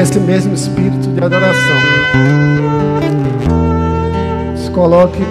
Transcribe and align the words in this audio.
nesse 0.00 0.18
mesmo 0.18 0.54
espírito 0.54 1.10
de 1.10 1.22
adoração, 1.22 1.76
se 4.56 4.70
coloque 4.70 5.22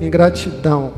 em 0.00 0.10
gratidão 0.10 0.90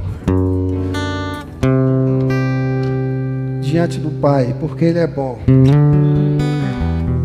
diante 3.61 3.99
do 3.99 4.11
Pai, 4.19 4.57
porque 4.59 4.87
Ele 4.87 4.99
é 4.99 5.07
bom. 5.07 5.39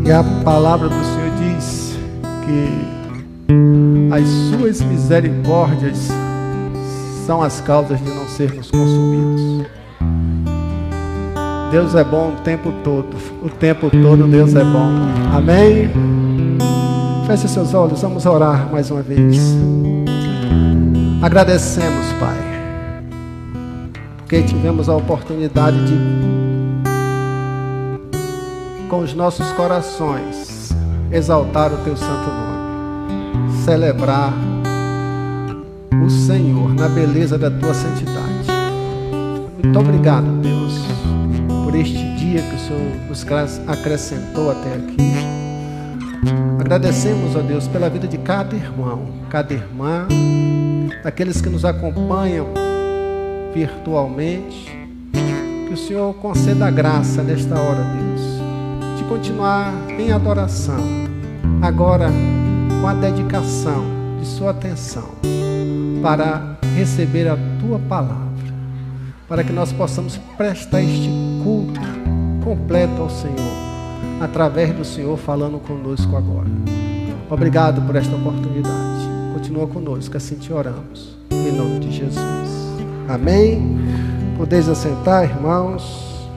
E 0.06 0.12
a 0.12 0.26
palavra 0.44 0.90
do 0.90 1.06
Senhor 1.06 1.32
diz 1.38 1.98
que 2.46 4.14
as 4.14 4.28
suas 4.50 4.82
misericórdias 4.82 6.10
são 7.26 7.42
as 7.42 7.62
causas 7.62 7.98
de 7.98 8.10
não 8.10 8.28
sermos 8.28 8.70
consumidos. 8.70 9.51
Deus 11.72 11.96
é 11.96 12.04
bom 12.04 12.34
o 12.34 12.42
tempo 12.42 12.70
todo. 12.84 13.08
O 13.42 13.48
tempo 13.50 13.90
todo 13.90 14.28
Deus 14.28 14.54
é 14.56 14.64
bom. 14.64 14.92
Amém? 15.34 15.90
Feche 17.26 17.48
seus 17.48 17.74
olhos, 17.74 18.02
vamos 18.02 18.26
orar 18.26 18.70
mais 18.70 18.92
uma 18.92 19.02
vez. 19.02 19.38
Agradecemos, 21.22 22.08
Pai, 22.20 22.36
porque 24.18 24.42
tivemos 24.42 24.90
a 24.90 24.96
oportunidade 24.98 25.78
de, 25.86 25.96
com 28.90 29.00
os 29.00 29.14
nossos 29.14 29.50
corações, 29.52 30.76
exaltar 31.10 31.72
o 31.72 31.78
Teu 31.86 31.96
santo 31.96 32.30
nome, 32.30 33.54
celebrar 33.64 34.34
o 36.06 36.10
Senhor 36.10 36.74
na 36.74 36.90
beleza 36.90 37.38
da 37.38 37.50
Tua 37.50 37.74
santidade. 37.74 38.48
Muito 39.64 39.80
obrigado, 39.80 40.26
Deus 40.42 40.91
por 41.72 41.80
este 41.80 42.04
dia 42.16 42.42
que 42.42 42.56
o 42.56 42.60
Senhor 42.60 42.82
nos 43.08 43.26
acrescentou 43.66 44.52
até 44.52 44.74
aqui. 44.74 44.98
Agradecemos, 46.60 47.34
ó 47.34 47.40
Deus, 47.40 47.66
pela 47.66 47.90
vida 47.90 48.10
de 48.10 48.18
cada 48.18 48.54
irmão, 48.54 49.08
cada 49.30 49.54
irmã, 49.54 50.06
daqueles 51.02 51.40
que 51.40 51.48
nos 51.48 51.64
acompanham 51.64 52.48
virtualmente. 53.54 54.70
Que 55.68 55.74
o 55.74 55.78
Senhor 55.78 56.14
conceda 56.16 56.68
a 56.68 56.72
graça 56.72 57.24
nesta 57.24 57.58
hora, 57.58 57.84
Deus, 57.84 58.98
de 58.98 59.06
continuar 59.06 59.74
em 59.98 60.12
adoração, 60.12 60.84
agora 61.62 62.10
com 62.82 62.88
a 62.88 62.94
dedicação 62.94 63.86
de 64.20 64.28
Sua 64.28 64.52
atenção 64.52 65.10
para 66.04 66.58
receber 66.76 67.30
a 67.30 67.38
Tua 67.62 67.80
palavra 67.80 68.32
para 69.32 69.46
que 69.46 69.54
nós 69.54 69.72
possamos 69.72 70.18
prestar 70.36 70.82
este 70.82 71.31
culto 71.44 71.80
completo 72.44 73.02
ao 73.02 73.10
Senhor, 73.10 73.54
através 74.22 74.74
do 74.74 74.86
Senhor 74.86 75.18
falando 75.18 75.60
conosco 75.60 76.16
agora. 76.16 76.50
Obrigado 77.30 77.82
por 77.82 77.96
esta 77.96 78.16
oportunidade. 78.16 79.10
Continua 79.34 79.68
conosco, 79.68 80.18
assim 80.18 80.36
te 80.36 80.52
oramos. 80.52 81.16
Em 81.30 81.52
nome 81.52 81.80
de 81.80 81.92
Jesus. 81.92 82.50
Amém. 83.08 83.80
Podeis 84.38 84.68
assentar, 84.68 85.24
irmãos. 85.24 86.30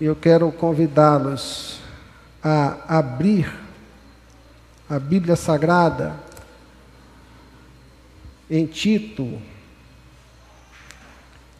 Eu 0.00 0.16
quero 0.16 0.50
convidá-los 0.52 1.78
a 2.42 2.98
abrir 2.98 3.50
a 4.90 4.98
Bíblia 4.98 5.36
Sagrada 5.36 6.14
em 8.50 8.66
Tito. 8.66 9.38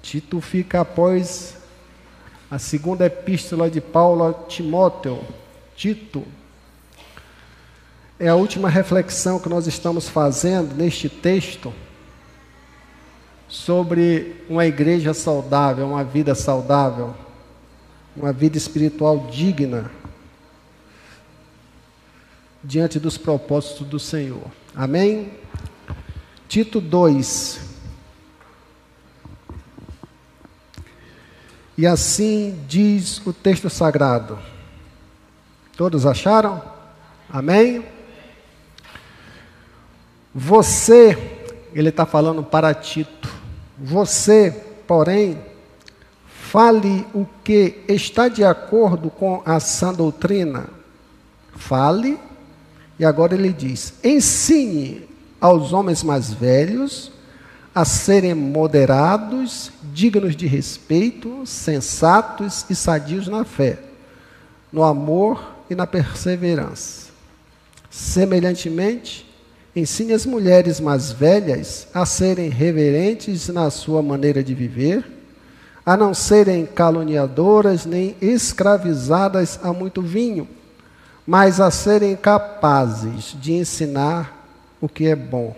Tito 0.05 0.39
fica 0.39 0.83
após 0.83 1.57
a 2.51 2.59
segunda 2.59 3.07
epístola 3.07 3.71
de 3.71 3.81
Paulo 3.81 4.23
a 4.23 4.35
Timóteo. 4.35 5.19
Tito. 5.75 6.23
É 8.21 8.29
a 8.29 8.35
última 8.35 8.69
reflexão 8.69 9.41
que 9.41 9.49
nós 9.49 9.67
estamos 9.67 10.07
fazendo 10.07 10.75
neste 10.75 11.09
texto 11.09 11.73
sobre 13.49 14.45
uma 14.47 14.67
igreja 14.67 15.15
saudável, 15.15 15.87
uma 15.87 16.05
vida 16.05 16.35
saudável, 16.35 17.15
uma 18.15 18.31
vida 18.31 18.59
espiritual 18.59 19.29
digna 19.31 19.91
diante 22.63 23.01
dos 23.01 23.17
propósitos 23.17 23.87
do 23.87 23.99
Senhor. 23.99 24.51
Amém? 24.75 25.33
Tito 26.47 26.79
2. 26.79 27.74
E 31.77 31.87
assim 31.87 32.61
diz 32.69 33.21
o 33.27 33.33
texto 33.33 33.69
sagrado. 33.69 34.39
Todos 35.77 36.07
acharam? 36.07 36.63
Amém? 37.29 37.85
Você, 40.33 41.17
ele 41.75 41.89
está 41.89 42.07
falando 42.07 42.43
para 42.43 42.75
Tito, 42.75 43.33
você, 43.79 44.51
porém, 44.87 45.39
fale 46.27 47.07
o 47.13 47.27
que 47.43 47.83
está 47.89 48.29
de 48.29 48.45
acordo 48.45 49.11
com 49.11 49.43
a 49.45 49.59
sã 49.59 49.93
doutrina. 49.93 50.69
Fale, 51.57 52.19
e 52.99 53.05
agora 53.05 53.35
ele 53.35 53.53
diz: 53.53 53.95
ensine 54.03 55.09
aos 55.41 55.73
homens 55.73 56.03
mais 56.03 56.33
velhos 56.33 57.11
a 57.75 57.85
serem 57.85 58.35
moderados, 58.35 59.73
dignos 59.93 60.37
de 60.37 60.47
respeito, 60.47 61.45
sensatos 61.45 62.65
e 62.71 62.75
sadios 62.75 63.27
na 63.27 63.45
fé, 63.45 63.79
no 64.73 64.85
amor 64.85 65.57
e 65.69 65.75
na 65.75 65.87
perseverança. 65.87 67.09
Semelhantemente, 67.91 69.29
ensine 69.75 70.13
as 70.13 70.25
mulheres 70.25 70.79
mais 70.79 71.11
velhas 71.11 71.89
a 71.93 72.07
serem 72.07 72.49
reverentes 72.49 73.49
na 73.49 73.69
sua 73.71 74.01
maneira 74.03 74.43
de 74.43 74.55
viver, 74.55 75.05
a 75.85 75.97
não 75.97 76.15
serem 76.15 76.65
caluniadoras 76.65 77.85
nem 77.85 78.17
escravizadas 78.21 79.59
a 79.63 79.73
muito 79.73 80.01
vinho, 80.01 80.49
mas 81.27 81.61
a 81.61 81.71
serem 81.71 82.15
capazes 82.15 83.37
de 83.41 83.53
ensinar 83.53 84.47
o 84.81 84.89
que 84.89 85.07
é 85.07 85.17
bom. 85.17 85.57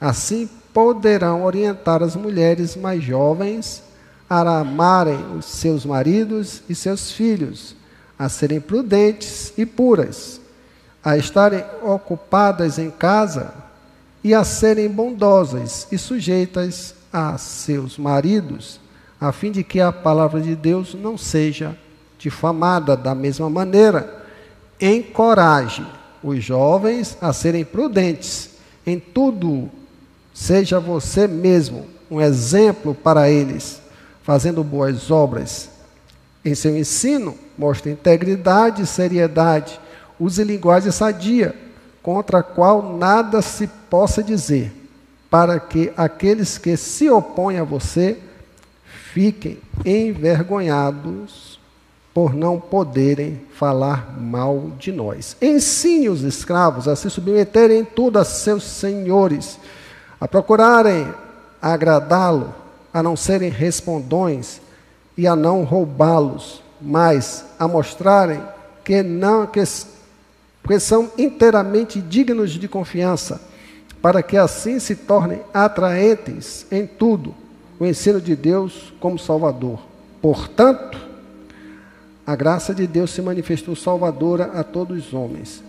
Assim 0.00 0.48
poderão 0.76 1.42
orientar 1.42 2.02
as 2.02 2.14
mulheres 2.14 2.76
mais 2.76 3.02
jovens 3.02 3.82
a 4.28 4.58
amarem 4.58 5.18
os 5.34 5.46
seus 5.46 5.86
maridos 5.86 6.62
e 6.68 6.74
seus 6.74 7.10
filhos, 7.10 7.74
a 8.18 8.28
serem 8.28 8.60
prudentes 8.60 9.54
e 9.56 9.64
puras, 9.64 10.38
a 11.02 11.16
estarem 11.16 11.64
ocupadas 11.82 12.78
em 12.78 12.90
casa 12.90 13.54
e 14.22 14.34
a 14.34 14.44
serem 14.44 14.90
bondosas 14.90 15.88
e 15.90 15.96
sujeitas 15.96 16.94
a 17.10 17.38
seus 17.38 17.96
maridos, 17.96 18.78
a 19.18 19.32
fim 19.32 19.50
de 19.50 19.64
que 19.64 19.80
a 19.80 19.90
palavra 19.90 20.42
de 20.42 20.54
Deus 20.54 20.92
não 20.92 21.16
seja 21.16 21.74
difamada 22.18 22.94
da 22.94 23.14
mesma 23.14 23.48
maneira. 23.48 24.26
Encoraje 24.78 25.86
os 26.22 26.44
jovens 26.44 27.16
a 27.18 27.32
serem 27.32 27.64
prudentes 27.64 28.50
em 28.86 29.00
tudo. 29.00 29.70
Seja 30.36 30.78
você 30.78 31.26
mesmo 31.26 31.86
um 32.10 32.20
exemplo 32.20 32.94
para 32.94 33.30
eles, 33.30 33.80
fazendo 34.22 34.62
boas 34.62 35.10
obras. 35.10 35.70
Em 36.44 36.54
seu 36.54 36.76
ensino, 36.76 37.34
mostre 37.56 37.92
integridade 37.92 38.82
e 38.82 38.86
seriedade. 38.86 39.80
Use 40.20 40.44
linguagem 40.44 40.92
sadia, 40.92 41.54
contra 42.02 42.40
a 42.40 42.42
qual 42.42 42.98
nada 42.98 43.40
se 43.40 43.66
possa 43.88 44.22
dizer, 44.22 44.70
para 45.30 45.58
que 45.58 45.90
aqueles 45.96 46.58
que 46.58 46.76
se 46.76 47.08
opõem 47.08 47.58
a 47.58 47.64
você 47.64 48.18
fiquem 49.14 49.56
envergonhados 49.86 51.58
por 52.12 52.34
não 52.34 52.60
poderem 52.60 53.40
falar 53.54 54.14
mal 54.20 54.70
de 54.78 54.92
nós. 54.92 55.34
Ensine 55.40 56.10
os 56.10 56.20
escravos 56.20 56.86
a 56.86 56.94
se 56.94 57.08
submeterem 57.08 57.80
em 57.80 57.84
tudo 57.86 58.18
a 58.18 58.24
seus 58.24 58.64
senhores, 58.64 59.58
a 60.20 60.26
procurarem 60.26 61.12
agradá-lo, 61.60 62.54
a 62.92 63.02
não 63.02 63.16
serem 63.16 63.50
respondões 63.50 64.60
e 65.16 65.26
a 65.26 65.36
não 65.36 65.64
roubá-los, 65.64 66.62
mas 66.80 67.44
a 67.58 67.66
mostrarem 67.66 68.40
que 68.84 69.02
não 69.02 69.46
que, 69.46 69.62
que 70.66 70.80
são 70.80 71.10
inteiramente 71.18 72.00
dignos 72.00 72.52
de 72.52 72.68
confiança, 72.68 73.40
para 74.00 74.22
que 74.22 74.36
assim 74.36 74.78
se 74.78 74.94
tornem 74.94 75.40
atraentes 75.52 76.66
em 76.70 76.86
tudo 76.86 77.34
o 77.78 77.84
ensino 77.84 78.20
de 78.20 78.34
Deus 78.34 78.92
como 79.00 79.18
Salvador. 79.18 79.80
Portanto, 80.22 80.98
a 82.26 82.34
graça 82.34 82.74
de 82.74 82.86
Deus 82.86 83.10
se 83.10 83.22
manifestou 83.22 83.76
salvadora 83.76 84.50
a 84.54 84.64
todos 84.64 85.06
os 85.06 85.14
homens. 85.14 85.62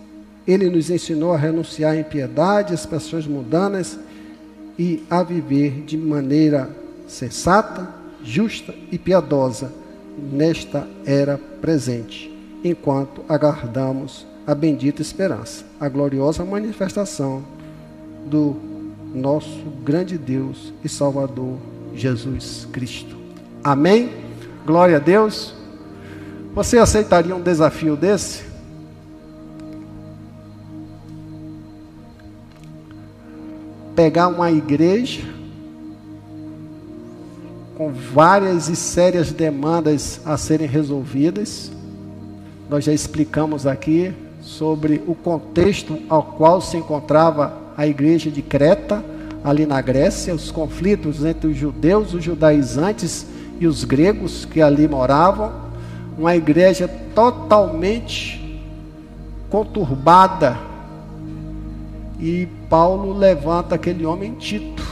Ele 0.46 0.70
nos 0.70 0.90
ensinou 0.90 1.32
a 1.32 1.36
renunciar 1.36 1.92
à 1.92 1.96
impiedade, 1.96 2.72
às 2.72 2.86
paixões 2.86 3.26
mundanas 3.26 3.98
e 4.78 5.02
a 5.10 5.22
viver 5.22 5.82
de 5.84 5.96
maneira 5.96 6.70
sensata, 7.06 7.88
justa 8.22 8.74
e 8.92 8.98
piedosa 8.98 9.72
nesta 10.16 10.86
era 11.04 11.38
presente, 11.60 12.32
enquanto 12.62 13.22
aguardamos 13.28 14.26
a 14.46 14.54
bendita 14.54 15.02
esperança, 15.02 15.64
a 15.80 15.88
gloriosa 15.88 16.44
manifestação 16.44 17.42
do 18.24 18.56
nosso 19.14 19.64
grande 19.84 20.16
Deus 20.16 20.72
e 20.84 20.88
Salvador 20.88 21.58
Jesus 21.94 22.66
Cristo. 22.72 23.16
Amém? 23.62 24.10
Glória 24.64 24.96
a 24.96 25.00
Deus. 25.00 25.54
Você 26.54 26.78
aceitaria 26.78 27.34
um 27.34 27.40
desafio 27.40 27.96
desse? 27.96 28.47
Pegar 33.98 34.28
uma 34.28 34.48
igreja 34.48 35.24
com 37.76 37.90
várias 37.90 38.68
e 38.68 38.76
sérias 38.76 39.32
demandas 39.32 40.20
a 40.24 40.36
serem 40.36 40.68
resolvidas. 40.68 41.72
Nós 42.70 42.84
já 42.84 42.92
explicamos 42.92 43.66
aqui 43.66 44.14
sobre 44.40 45.02
o 45.04 45.16
contexto 45.16 45.98
ao 46.08 46.22
qual 46.22 46.60
se 46.60 46.76
encontrava 46.76 47.52
a 47.76 47.88
igreja 47.88 48.30
de 48.30 48.40
Creta, 48.40 49.04
ali 49.42 49.66
na 49.66 49.80
Grécia, 49.80 50.32
os 50.32 50.52
conflitos 50.52 51.24
entre 51.24 51.48
os 51.48 51.56
judeus, 51.56 52.14
os 52.14 52.22
judaizantes 52.22 53.26
e 53.58 53.66
os 53.66 53.82
gregos 53.82 54.44
que 54.44 54.62
ali 54.62 54.86
moravam, 54.86 55.52
uma 56.16 56.36
igreja 56.36 56.86
totalmente 57.16 58.62
conturbada. 59.50 60.56
E 62.20 62.46
Paulo 62.68 63.16
levanta 63.16 63.74
aquele 63.74 64.04
homem 64.04 64.34
Tito 64.34 64.82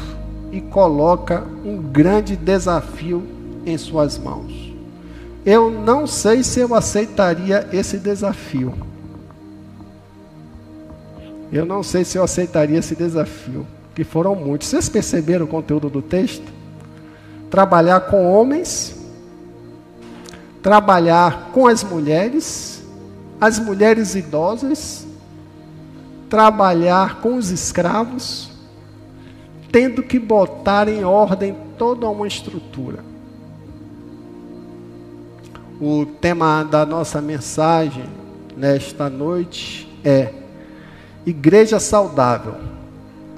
e 0.51 0.61
coloca 0.61 1.45
um 1.65 1.77
grande 1.77 2.37
desafio 2.37 3.23
em 3.65 3.77
suas 3.77 4.17
mãos. 4.19 4.73
Eu 5.45 5.71
não 5.71 6.07
sei 6.07 6.43
se 6.43 6.61
eu 6.61 6.75
aceitaria 6.75 7.69
esse 7.73 7.99
desafio. 7.99 8.75
Eu 11.53 11.65
não 11.65 11.83
sei 11.83 12.05
se 12.05 12.19
eu 12.19 12.25
aceitaria 12.25 12.79
esse 12.79 12.97
desafio, 12.97 13.67
que 13.95 14.03
foram 14.03 14.35
muitos. 14.35 14.69
Vocês 14.69 14.89
perceberam 14.89 15.45
o 15.45 15.49
conteúdo 15.49 15.89
do 15.89 16.03
texto? 16.03 16.53
Trabalhar 17.49 18.01
com 18.01 18.29
homens, 18.29 18.97
trabalhar 20.63 21.51
com 21.53 21.69
as 21.69 21.85
mulheres, 21.85 22.83
as 23.41 23.61
mulheres 23.61 24.17
idosas, 24.17 25.06
trabalhar 26.29 27.21
com 27.21 27.37
os 27.37 27.51
escravos, 27.51 28.51
tendo 29.71 30.03
que 30.03 30.19
botar 30.19 30.89
em 30.89 31.05
ordem 31.05 31.57
toda 31.79 32.09
uma 32.09 32.27
estrutura. 32.27 33.05
O 35.81 36.07
tema 36.07 36.63
da 36.65 36.87
nossa 36.87 37.21
mensagem 37.21 38.05
nesta 38.57 39.11
noite 39.11 39.89
é 40.05 40.33
Igreja 41.27 41.81
saudável 41.81 42.55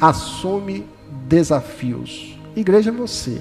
assume 0.00 0.87
desafios. 1.26 2.38
Igreja 2.55 2.91
é 2.91 2.93
você. 2.93 3.41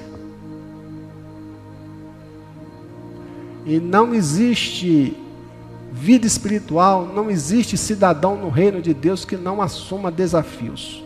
E 3.66 3.80
não 3.80 4.14
existe 4.14 5.16
vida 5.98 6.28
espiritual, 6.28 7.06
não 7.08 7.30
existe 7.30 7.76
cidadão 7.76 8.36
no 8.36 8.50
reino 8.50 8.82
de 8.82 8.94
Deus 8.94 9.26
que 9.26 9.36
não 9.36 9.62
assuma 9.62 10.12
desafios. 10.12 11.04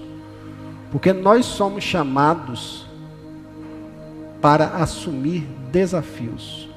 Porque 0.92 1.14
nós 1.14 1.46
somos 1.46 1.84
chamados 1.84 2.86
para 4.42 4.68
assumir 4.68 5.48
desafios. 5.72 6.70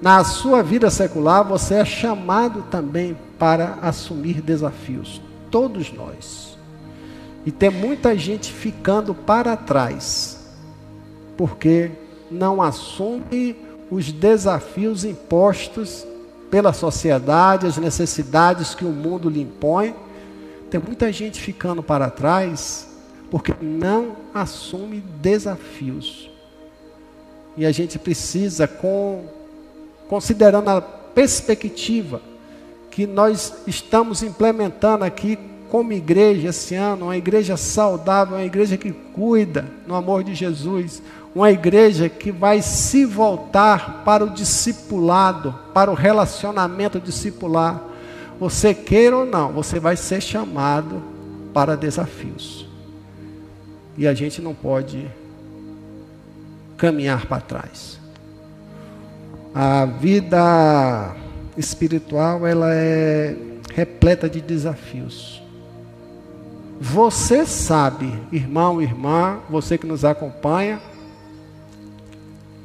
Na 0.00 0.22
sua 0.22 0.62
vida 0.62 0.88
secular, 0.88 1.42
você 1.42 1.74
é 1.74 1.84
chamado 1.84 2.62
também 2.70 3.16
para 3.36 3.78
assumir 3.82 4.40
desafios. 4.40 5.20
Todos 5.50 5.92
nós. 5.92 6.56
E 7.44 7.50
tem 7.50 7.70
muita 7.70 8.16
gente 8.16 8.52
ficando 8.52 9.14
para 9.14 9.56
trás, 9.56 10.46
porque 11.36 11.90
não 12.30 12.62
assume 12.62 13.56
os 13.90 14.12
desafios 14.12 15.04
impostos 15.04 16.06
pela 16.50 16.72
sociedade, 16.72 17.66
as 17.66 17.76
necessidades 17.76 18.74
que 18.74 18.84
o 18.84 18.90
mundo 18.90 19.28
lhe 19.28 19.40
impõe. 19.40 19.94
Tem 20.70 20.80
muita 20.80 21.12
gente 21.12 21.40
ficando 21.40 21.82
para 21.82 22.10
trás 22.10 22.88
porque 23.30 23.54
não 23.60 24.16
assume 24.34 25.00
desafios. 25.20 26.30
E 27.56 27.66
a 27.66 27.72
gente 27.72 27.98
precisa, 27.98 28.66
com 28.66 29.24
considerando 30.08 30.70
a 30.70 30.80
perspectiva 30.80 32.22
que 32.90 33.06
nós 33.06 33.52
estamos 33.66 34.22
implementando 34.22 35.04
aqui 35.04 35.38
como 35.68 35.92
igreja 35.92 36.48
esse 36.48 36.74
ano, 36.74 37.06
uma 37.06 37.16
igreja 37.16 37.56
saudável, 37.56 38.36
uma 38.36 38.44
igreja 38.44 38.76
que 38.76 38.90
cuida 38.90 39.66
no 39.86 39.94
amor 39.94 40.24
de 40.24 40.34
Jesus, 40.34 41.02
uma 41.38 41.52
igreja 41.52 42.08
que 42.08 42.32
vai 42.32 42.60
se 42.60 43.04
voltar 43.04 44.02
para 44.04 44.24
o 44.24 44.30
discipulado, 44.30 45.54
para 45.72 45.88
o 45.88 45.94
relacionamento 45.94 46.98
discipular. 46.98 47.80
Você 48.40 48.74
queira 48.74 49.18
ou 49.18 49.24
não, 49.24 49.52
você 49.52 49.78
vai 49.78 49.96
ser 49.96 50.20
chamado 50.20 51.00
para 51.54 51.76
desafios. 51.76 52.66
E 53.96 54.04
a 54.08 54.14
gente 54.14 54.42
não 54.42 54.52
pode 54.52 55.08
caminhar 56.76 57.26
para 57.26 57.40
trás. 57.40 58.00
A 59.54 59.84
vida 59.84 61.14
espiritual 61.56 62.44
ela 62.48 62.74
é 62.74 63.36
repleta 63.72 64.28
de 64.28 64.40
desafios. 64.40 65.40
Você 66.80 67.46
sabe, 67.46 68.12
irmão, 68.32 68.82
irmã, 68.82 69.38
você 69.48 69.78
que 69.78 69.86
nos 69.86 70.04
acompanha 70.04 70.80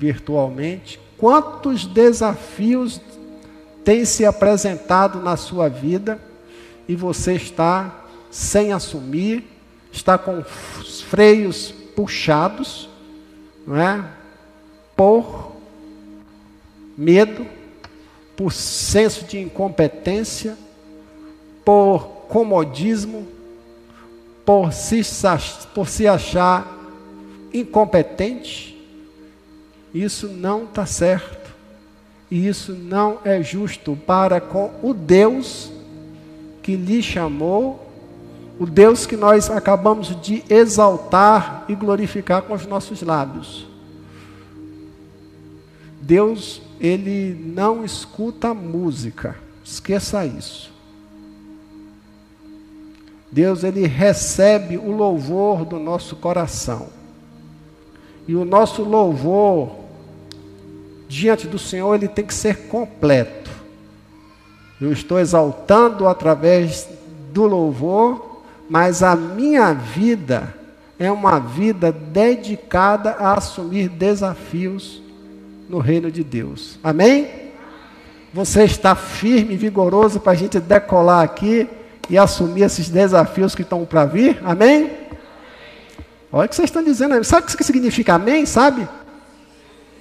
virtualmente, 0.04 1.00
quantos 1.18 1.86
desafios 1.86 3.00
têm 3.86 4.04
se 4.04 4.26
apresentado 4.26 5.22
na 5.22 5.38
sua 5.38 5.70
vida 5.70 6.20
e 6.90 6.94
você 6.94 7.36
está 7.36 8.04
sem 8.30 8.74
assumir, 8.74 9.46
está 9.94 10.18
com 10.18 10.44
os 10.82 11.02
freios 11.04 11.74
puxados, 11.96 12.90
não 13.66 13.78
é? 13.78 14.04
Por 14.94 15.54
medo, 16.98 17.48
por 18.36 18.52
senso 18.52 19.24
de 19.24 19.40
incompetência, 19.40 20.58
por 21.64 22.26
comodismo, 22.28 23.26
por 24.46 24.74
se, 24.74 25.02
por 25.74 25.88
se 25.88 26.06
achar 26.10 26.78
incompetente. 27.54 28.73
Isso 29.94 30.28
não 30.28 30.64
está 30.64 30.86
certo. 30.86 31.54
E 32.32 32.48
isso 32.48 32.74
não 32.74 33.20
é 33.24 33.44
justo 33.44 33.96
para 34.08 34.42
com 34.42 34.72
o 34.82 34.94
Deus 34.94 35.72
que 36.64 36.76
lhe 36.76 37.04
chamou, 37.04 37.88
o 38.60 38.66
Deus 38.66 39.06
que 39.06 39.16
nós 39.16 39.52
acabamos 39.52 40.20
de 40.22 40.44
exaltar 40.50 41.66
e 41.68 41.76
glorificar 41.76 42.42
com 42.42 42.54
os 42.54 42.66
nossos 42.66 43.04
lábios. 43.04 43.68
Deus, 46.02 46.62
ele 46.80 47.34
não 47.54 47.86
escuta 47.86 48.54
música. 48.54 49.36
Esqueça 49.64 50.26
isso. 50.26 50.72
Deus, 53.32 53.64
ele 53.64 53.86
recebe 53.86 54.78
o 54.78 54.92
louvor 54.92 55.66
do 55.66 55.80
nosso 55.80 56.16
coração. 56.16 56.88
E 58.28 58.36
o 58.36 58.44
nosso 58.46 58.84
louvor 58.84 59.83
diante 61.14 61.48
do 61.48 61.60
Senhor, 61.60 61.94
ele 61.94 62.08
tem 62.08 62.26
que 62.26 62.34
ser 62.34 62.68
completo. 62.68 63.52
Eu 64.82 64.92
estou 64.92 65.20
exaltando 65.20 66.08
através 66.08 66.90
do 67.32 67.44
louvor, 67.44 68.42
mas 68.68 69.04
a 69.04 69.16
minha 69.16 69.74
vida 69.74 70.54
é 70.98 71.12
uma 71.12 71.40
vida 71.40 71.92
dedicada 71.92 73.12
a 73.12 73.38
assumir 73.38 73.90
desafios 73.90 75.02
no 75.70 75.78
reino 75.78 76.12
de 76.12 76.24
Deus. 76.24 76.80
Amém? 76.84 77.30
Você 78.34 78.64
está 78.64 78.96
firme 78.96 79.54
e 79.54 79.58
vigoroso 79.58 80.20
para 80.20 80.32
a 80.32 80.36
gente 80.36 80.60
decolar 80.60 81.24
aqui 81.24 81.70
e 82.10 82.18
assumir 82.18 82.64
esses 82.64 82.90
desafios 82.90 83.54
que 83.54 83.62
estão 83.62 83.86
para 83.86 84.06
vir? 84.06 84.40
Amém? 84.44 84.92
Olha 86.32 86.48
o 86.48 86.50
que 86.50 86.56
vocês 86.56 86.70
estão 86.70 86.84
dizendo. 86.84 87.24
Sabe 87.24 87.46
o 87.46 87.56
que 87.56 87.64
significa 87.64 88.16
amém? 88.16 88.46
Sabe? 88.48 88.88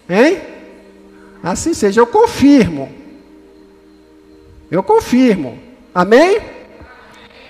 Hein? 0.09 0.52
Assim 1.43 1.75
seja, 1.75 2.01
eu 2.01 2.07
confirmo. 2.07 2.89
Eu 4.71 4.83
confirmo. 4.83 5.59
Amém? 5.95 6.41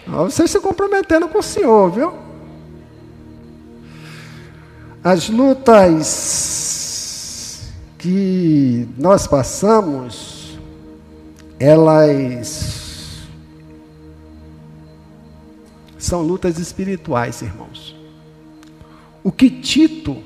Vocês 0.06 0.50
se 0.50 0.58
comprometendo 0.60 1.28
com 1.28 1.38
o 1.38 1.42
Senhor, 1.42 1.90
viu? 1.90 2.14
As 5.04 5.28
lutas 5.28 6.72
que 7.98 8.88
nós 8.96 9.26
passamos, 9.26 10.58
elas 11.58 13.28
são 15.98 16.22
lutas 16.22 16.58
espirituais, 16.58 17.42
irmãos. 17.42 17.96
O 19.22 19.30
que 19.30 19.48
Tito 19.48 20.20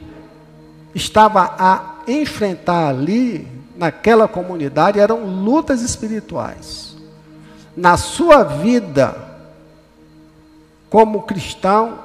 estava 0.94 1.54
a 1.58 1.96
enfrentar 2.08 2.88
ali, 2.88 3.46
naquela 3.76 4.26
comunidade, 4.26 4.98
eram 4.98 5.24
lutas 5.24 5.82
espirituais. 5.82 6.96
Na 7.76 7.96
sua 7.96 8.42
vida, 8.42 9.14
como 10.88 11.22
cristão, 11.22 11.98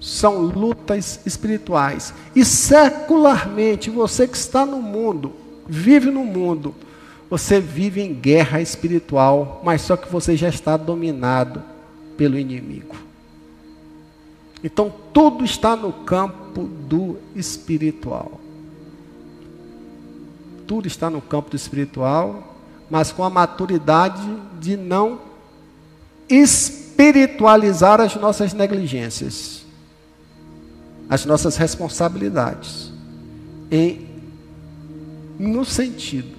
são 0.00 0.42
lutas 0.42 1.20
espirituais. 1.24 2.12
E 2.36 2.44
secularmente, 2.44 3.88
você 3.88 4.28
que 4.28 4.36
está 4.36 4.66
no 4.66 4.82
mundo, 4.82 5.32
vive 5.66 6.10
no 6.10 6.24
mundo, 6.24 6.74
você 7.30 7.58
vive 7.58 8.02
em 8.02 8.12
guerra 8.12 8.60
espiritual, 8.60 9.62
mas 9.64 9.80
só 9.80 9.96
que 9.96 10.12
você 10.12 10.36
já 10.36 10.48
está 10.48 10.76
dominado 10.76 11.62
pelo 12.16 12.38
inimigo. 12.38 12.94
Então, 14.62 14.92
tudo 15.12 15.44
está 15.44 15.74
no 15.74 15.92
campo 15.92 16.64
do 16.64 17.18
espiritual. 17.34 18.40
Tudo 20.66 20.86
está 20.86 21.10
no 21.10 21.20
campo 21.20 21.50
do 21.50 21.56
espiritual, 21.56 22.56
mas 22.90 23.12
com 23.12 23.24
a 23.24 23.30
maturidade 23.30 24.22
de 24.60 24.76
não 24.76 25.20
espiritualizar 26.28 28.00
as 28.00 28.14
nossas 28.16 28.52
negligências 28.52 29.64
as 31.08 31.24
nossas 31.26 31.56
responsabilidades 31.56 32.92
em 33.70 34.06
no 35.38 35.64
sentido 35.64 36.34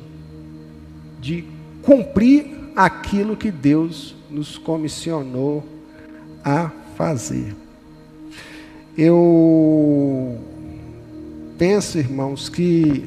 de 1.20 1.44
cumprir 1.82 2.72
aquilo 2.75 3.36
que 3.36 3.51
Deus 3.51 4.15
nos 4.29 4.58
comissionou 4.58 5.63
a 6.44 6.72
fazer. 6.98 7.55
Eu 8.98 10.39
penso, 11.58 11.98
irmãos, 11.98 12.48
que 12.48 13.05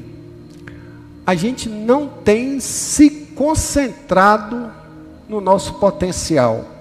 a 1.29 1.35
gente 1.35 1.69
não 1.69 2.07
tem 2.07 2.59
se 2.59 3.09
concentrado 3.35 4.71
no 5.27 5.39
nosso 5.39 5.75
potencial 5.75 6.79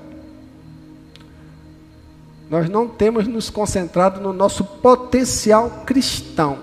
nós 2.51 2.69
não 2.69 2.89
temos 2.89 3.27
nos 3.27 3.51
concentrado 3.51 4.21
no 4.21 4.33
nosso 4.33 4.65
potencial 4.65 5.83
cristão. 5.85 6.59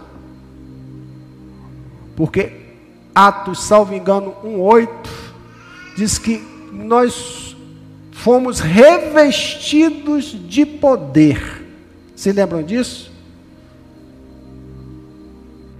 Porque 2.15 2.51
Atos, 3.13 3.63
salvo 3.63 3.93
engano, 3.93 4.35
1,8 4.43 4.89
diz 5.95 6.17
que 6.17 6.43
nós 6.71 7.55
fomos 8.11 8.59
revestidos 8.59 10.35
de 10.47 10.65
poder. 10.65 11.63
Se 12.15 12.31
lembram 12.31 12.63
disso? 12.63 13.11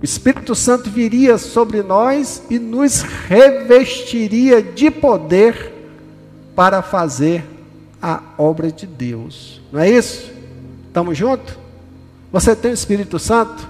O 0.06 0.14
Espírito 0.16 0.54
Santo 0.54 0.88
viria 0.88 1.36
sobre 1.36 1.82
nós 1.82 2.44
e 2.48 2.60
nos 2.60 3.02
revestiria 3.02 4.62
de 4.62 4.92
poder 4.92 5.74
para 6.56 6.84
fazer 6.84 7.44
a 8.00 8.22
obra 8.38 8.72
de 8.72 8.86
Deus. 8.86 9.60
Não 9.72 9.80
é 9.80 9.90
isso? 9.90 10.32
Estamos 10.86 11.18
juntos? 11.18 11.58
Você 12.32 12.56
tem 12.56 12.70
o 12.70 12.76
Espírito 12.76 13.18
Santo? 13.18 13.68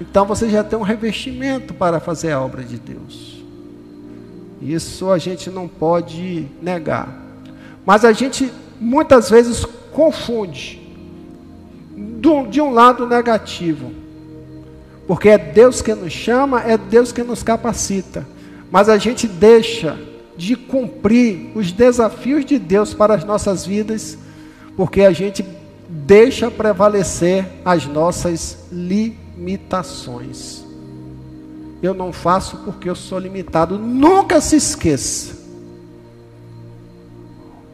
Então 0.00 0.24
você 0.24 0.48
já 0.48 0.62
tem 0.62 0.78
um 0.78 0.82
revestimento 0.82 1.74
para 1.74 1.98
fazer 1.98 2.30
a 2.30 2.40
obra 2.40 2.62
de 2.62 2.78
Deus. 2.78 3.42
Isso 4.62 5.10
a 5.10 5.18
gente 5.18 5.50
não 5.50 5.66
pode 5.66 6.46
negar. 6.62 7.08
Mas 7.84 8.04
a 8.04 8.12
gente 8.12 8.52
muitas 8.80 9.28
vezes 9.28 9.64
confunde 9.90 10.80
de 12.48 12.60
um 12.60 12.70
lado 12.70 13.04
negativo. 13.04 13.99
Porque 15.10 15.28
é 15.28 15.36
Deus 15.36 15.82
que 15.82 15.92
nos 15.92 16.12
chama, 16.12 16.60
é 16.60 16.78
Deus 16.78 17.10
que 17.10 17.24
nos 17.24 17.42
capacita. 17.42 18.24
Mas 18.70 18.88
a 18.88 18.96
gente 18.96 19.26
deixa 19.26 19.98
de 20.36 20.54
cumprir 20.54 21.50
os 21.52 21.72
desafios 21.72 22.44
de 22.44 22.60
Deus 22.60 22.94
para 22.94 23.14
as 23.14 23.24
nossas 23.24 23.66
vidas, 23.66 24.16
porque 24.76 25.02
a 25.02 25.10
gente 25.10 25.44
deixa 25.88 26.48
prevalecer 26.48 27.44
as 27.64 27.86
nossas 27.86 28.58
limitações. 28.70 30.62
Eu 31.82 31.92
não 31.92 32.12
faço 32.12 32.58
porque 32.58 32.88
eu 32.88 32.94
sou 32.94 33.18
limitado. 33.18 33.76
Nunca 33.76 34.40
se 34.40 34.54
esqueça. 34.54 35.36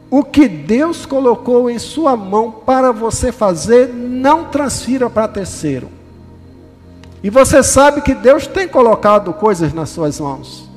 O 0.09 0.23
que 0.23 0.47
Deus 0.47 1.05
colocou 1.05 1.69
em 1.69 1.77
sua 1.77 2.17
mão 2.17 2.49
para 2.51 2.91
você 2.91 3.31
fazer, 3.31 3.89
não 3.93 4.45
transfira 4.45 5.07
para 5.07 5.27
terceiro. 5.27 5.96
E 7.23 7.29
você 7.29 7.63
sabe 7.63 8.01
que 8.01 8.13
Deus 8.13 8.47
tem 8.47 8.67
colocado 8.67 9.33
coisas 9.33 9.73
nas 9.73 9.89
suas 9.89 10.19
mãos 10.19 10.67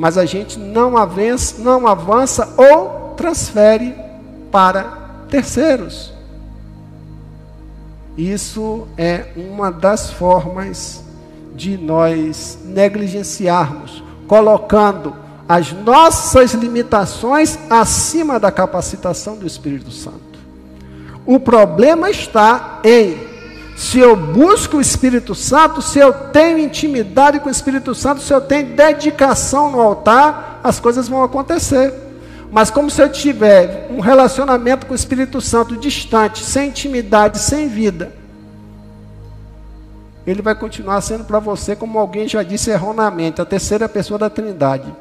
mas 0.00 0.16
a 0.16 0.24
gente 0.24 0.58
não 0.58 0.96
avança, 0.96 1.62
não 1.62 1.86
avança 1.86 2.54
ou 2.56 3.12
transfere 3.18 3.94
para 4.50 4.84
terceiros. 5.28 6.10
Isso 8.16 8.88
é 8.96 9.26
uma 9.36 9.70
das 9.70 10.10
formas 10.10 11.04
de 11.54 11.76
nós 11.76 12.58
negligenciarmos, 12.64 14.02
colocando 14.26 15.14
as 15.46 15.70
nossas 15.70 16.54
limitações 16.54 17.58
acima 17.68 18.40
da 18.40 18.50
capacitação 18.50 19.36
do 19.36 19.46
Espírito 19.46 19.90
Santo. 19.90 20.38
O 21.26 21.38
problema 21.38 22.08
está 22.08 22.80
em 22.82 23.18
se 23.80 23.98
eu 23.98 24.14
busco 24.14 24.76
o 24.76 24.80
Espírito 24.80 25.34
Santo, 25.34 25.80
se 25.80 25.98
eu 25.98 26.12
tenho 26.12 26.58
intimidade 26.58 27.40
com 27.40 27.48
o 27.48 27.50
Espírito 27.50 27.94
Santo, 27.94 28.20
se 28.20 28.30
eu 28.30 28.38
tenho 28.38 28.76
dedicação 28.76 29.70
no 29.70 29.80
altar, 29.80 30.60
as 30.62 30.78
coisas 30.78 31.08
vão 31.08 31.24
acontecer. 31.24 31.90
Mas 32.52 32.70
como 32.70 32.90
se 32.90 33.00
eu 33.00 33.10
tiver 33.10 33.88
um 33.90 34.00
relacionamento 34.00 34.84
com 34.84 34.92
o 34.92 34.94
Espírito 34.94 35.40
Santo 35.40 35.78
distante, 35.78 36.44
sem 36.44 36.68
intimidade, 36.68 37.38
sem 37.38 37.68
vida, 37.68 38.12
ele 40.26 40.42
vai 40.42 40.54
continuar 40.54 41.00
sendo 41.00 41.24
para 41.24 41.38
você, 41.38 41.74
como 41.74 41.98
alguém 41.98 42.28
já 42.28 42.42
disse 42.42 42.70
erroneamente, 42.70 43.40
a 43.40 43.46
terceira 43.46 43.88
pessoa 43.88 44.18
da 44.18 44.28
Trindade 44.28 44.94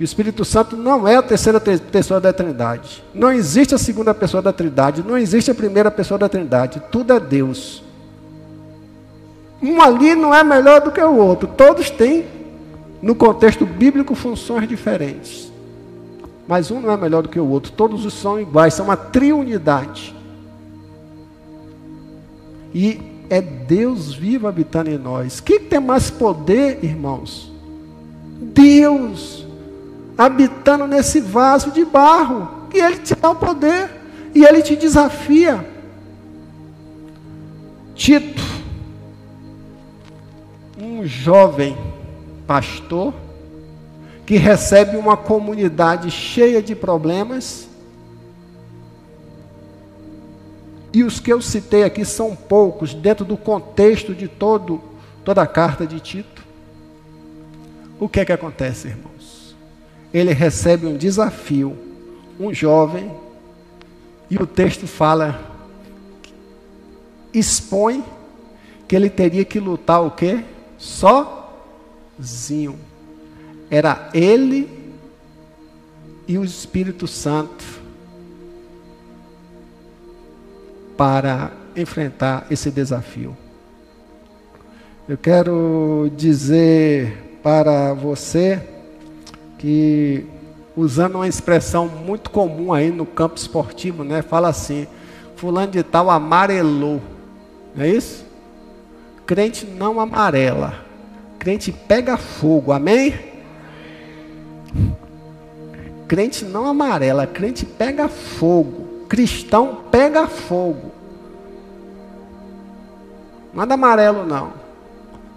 que 0.00 0.04
o 0.04 0.06
Espírito 0.06 0.46
Santo 0.46 0.78
não 0.78 1.06
é 1.06 1.16
a 1.16 1.22
terceira 1.22 1.60
pessoa 1.60 2.18
da 2.18 2.32
Trindade. 2.32 3.04
Não 3.12 3.30
existe 3.30 3.74
a 3.74 3.78
segunda 3.78 4.14
pessoa 4.14 4.42
da 4.42 4.50
Trindade, 4.50 5.04
não 5.06 5.18
existe 5.18 5.50
a 5.50 5.54
primeira 5.54 5.90
pessoa 5.90 6.16
da 6.16 6.26
Trindade. 6.26 6.82
Tudo 6.90 7.12
é 7.12 7.20
Deus. 7.20 7.82
Um 9.60 9.78
ali 9.78 10.14
não 10.14 10.34
é 10.34 10.42
melhor 10.42 10.80
do 10.80 10.90
que 10.90 11.02
o 11.02 11.16
outro. 11.16 11.48
Todos 11.48 11.90
têm, 11.90 12.24
no 13.02 13.14
contexto 13.14 13.66
bíblico, 13.66 14.14
funções 14.14 14.66
diferentes. 14.66 15.52
Mas 16.48 16.70
um 16.70 16.80
não 16.80 16.90
é 16.90 16.96
melhor 16.96 17.22
do 17.22 17.28
que 17.28 17.38
o 17.38 17.46
outro. 17.46 17.70
Todos 17.70 18.10
são 18.14 18.40
iguais, 18.40 18.72
são 18.72 18.86
uma 18.86 18.96
triunidade. 18.96 20.16
E 22.72 23.02
é 23.28 23.42
Deus 23.42 24.14
vivo 24.14 24.48
habitando 24.48 24.88
em 24.88 24.96
nós. 24.96 25.40
Quem 25.40 25.60
tem 25.60 25.78
mais 25.78 26.10
poder, 26.10 26.78
irmãos? 26.82 27.52
Deus 28.40 29.49
habitando 30.20 30.86
nesse 30.86 31.18
vaso 31.18 31.70
de 31.70 31.82
barro. 31.82 32.68
E 32.74 32.78
ele 32.78 32.98
te 32.98 33.14
dá 33.14 33.30
o 33.30 33.36
poder. 33.36 33.88
E 34.34 34.44
ele 34.44 34.60
te 34.60 34.76
desafia. 34.76 35.66
Tito, 37.94 38.42
um 40.78 41.06
jovem 41.06 41.76
pastor, 42.46 43.14
que 44.26 44.36
recebe 44.36 44.96
uma 44.98 45.16
comunidade 45.16 46.10
cheia 46.10 46.62
de 46.62 46.74
problemas. 46.74 47.66
E 50.92 51.02
os 51.02 51.18
que 51.18 51.32
eu 51.32 51.40
citei 51.40 51.82
aqui 51.82 52.04
são 52.04 52.36
poucos, 52.36 52.92
dentro 52.92 53.24
do 53.24 53.38
contexto 53.38 54.14
de 54.14 54.28
todo, 54.28 54.82
toda 55.24 55.40
a 55.40 55.46
carta 55.46 55.86
de 55.86 55.98
Tito. 55.98 56.44
O 57.98 58.08
que 58.08 58.20
é 58.20 58.24
que 58.24 58.32
acontece, 58.32 58.88
irmão? 58.88 59.19
Ele 60.12 60.32
recebe 60.32 60.86
um 60.86 60.96
desafio, 60.96 61.76
um 62.38 62.52
jovem, 62.52 63.10
e 64.30 64.36
o 64.36 64.46
texto 64.46 64.86
fala, 64.86 65.40
expõe 67.32 68.04
que 68.86 68.94
ele 68.96 69.10
teria 69.10 69.44
que 69.44 69.60
lutar 69.60 70.04
o 70.04 70.10
quê? 70.10 70.44
Sozinho. 70.78 71.18
Era 73.70 74.10
ele 74.12 74.68
e 76.26 76.38
o 76.38 76.44
Espírito 76.44 77.06
Santo 77.06 77.64
para 80.96 81.52
enfrentar 81.76 82.46
esse 82.50 82.70
desafio. 82.70 83.36
Eu 85.08 85.16
quero 85.18 86.10
dizer 86.16 87.38
para 87.42 87.94
você 87.94 88.62
que, 89.60 90.24
usando 90.74 91.16
uma 91.16 91.28
expressão 91.28 91.86
muito 91.86 92.30
comum 92.30 92.72
aí 92.72 92.90
no 92.90 93.04
campo 93.04 93.36
esportivo, 93.36 94.02
né? 94.02 94.22
Fala 94.22 94.48
assim: 94.48 94.86
Fulano 95.36 95.70
de 95.70 95.82
Tal 95.82 96.08
amarelou. 96.08 97.02
Não 97.76 97.84
é 97.84 97.90
isso? 97.90 98.24
Crente 99.26 99.66
não 99.66 100.00
amarela. 100.00 100.82
Crente 101.38 101.70
pega 101.70 102.16
fogo. 102.16 102.72
Amém? 102.72 103.14
Crente 106.08 106.42
não 106.42 106.66
amarela. 106.66 107.26
Crente 107.26 107.66
pega 107.66 108.08
fogo. 108.08 109.04
Cristão 109.10 109.80
pega 109.90 110.26
fogo. 110.26 110.90
Nada 113.52 113.74
amarelo 113.74 114.24
não. 114.24 114.59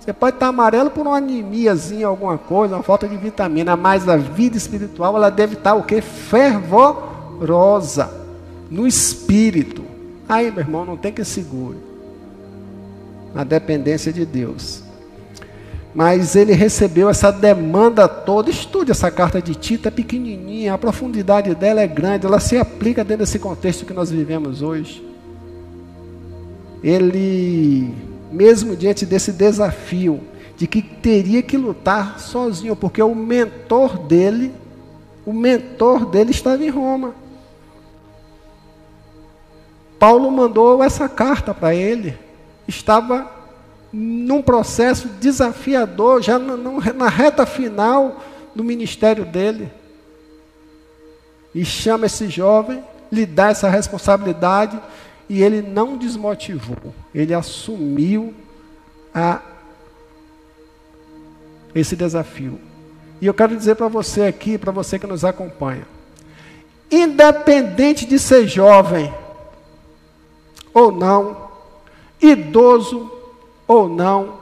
Você 0.03 0.11
pode 0.11 0.35
estar 0.35 0.47
amarelo 0.47 0.91
por 0.91 1.07
uma 1.07 1.15
anemiazinha, 1.15 2.07
alguma 2.07 2.37
coisa, 2.37 2.75
uma 2.75 2.83
falta 2.83 3.07
de 3.07 3.15
vitamina, 3.15 3.77
mas 3.77 4.09
a 4.09 4.17
vida 4.17 4.57
espiritual 4.57 5.15
ela 5.15 5.29
deve 5.29 5.53
estar 5.53 5.75
o 5.75 5.83
que? 5.83 6.01
Fervorosa 6.01 6.93
no 8.69 8.85
espírito. 8.85 9.81
Aí, 10.27 10.51
meu 10.51 10.59
irmão, 10.59 10.83
não 10.83 10.97
tem 10.97 11.13
que 11.13 11.23
segure. 11.23 11.77
Na 13.33 13.45
dependência 13.45 14.11
de 14.11 14.25
Deus. 14.25 14.83
Mas 15.95 16.35
ele 16.35 16.51
recebeu 16.51 17.09
essa 17.09 17.31
demanda 17.31 18.05
toda. 18.05 18.49
Estude 18.49 18.91
essa 18.91 19.09
carta 19.09 19.41
de 19.41 19.55
Tito, 19.55 19.87
é 19.87 19.91
pequenininha, 19.91 20.73
a 20.73 20.77
profundidade 20.77 21.55
dela 21.55 21.79
é 21.79 21.87
grande, 21.87 22.25
ela 22.25 22.41
se 22.41 22.57
aplica 22.57 23.05
dentro 23.05 23.23
desse 23.23 23.39
contexto 23.39 23.85
que 23.85 23.93
nós 23.93 24.11
vivemos 24.11 24.61
hoje. 24.61 25.01
Ele 26.83 28.11
mesmo 28.33 28.75
diante 28.75 29.05
desse 29.05 29.31
desafio 29.31 30.21
de 30.57 30.67
que 30.67 30.81
teria 30.81 31.41
que 31.41 31.55
lutar 31.55 32.19
sozinho, 32.19 32.75
porque 32.75 33.01
o 33.01 33.13
mentor 33.13 33.97
dele, 33.99 34.53
o 35.25 35.31
mentor 35.31 36.05
dele 36.05 36.31
estava 36.31 36.63
em 36.63 36.69
Roma. 36.69 37.13
Paulo 39.99 40.29
mandou 40.31 40.83
essa 40.83 41.07
carta 41.07 41.53
para 41.53 41.73
ele. 41.73 42.17
Estava 42.67 43.31
num 43.91 44.41
processo 44.41 45.07
desafiador, 45.07 46.21
já 46.21 46.37
na 46.39 47.07
reta 47.07 47.45
final 47.45 48.21
do 48.55 48.63
ministério 48.63 49.25
dele. 49.25 49.71
E 51.53 51.63
chama 51.63 52.07
esse 52.07 52.27
jovem, 52.27 52.83
lhe 53.11 53.25
dá 53.25 53.49
essa 53.49 53.69
responsabilidade 53.69 54.79
e 55.29 55.41
ele 55.41 55.61
não 55.61 55.97
desmotivou, 55.97 56.93
ele 57.13 57.33
assumiu 57.33 58.33
a 59.13 59.41
esse 61.73 61.95
desafio. 61.95 62.59
E 63.21 63.25
eu 63.25 63.33
quero 63.33 63.55
dizer 63.55 63.75
para 63.75 63.87
você 63.87 64.23
aqui, 64.23 64.57
para 64.57 64.71
você 64.71 64.99
que 64.99 65.07
nos 65.07 65.23
acompanha, 65.23 65.87
independente 66.91 68.05
de 68.05 68.19
ser 68.19 68.47
jovem 68.47 69.13
ou 70.73 70.91
não, 70.91 71.49
idoso 72.21 73.11
ou 73.67 73.87
não, 73.87 74.39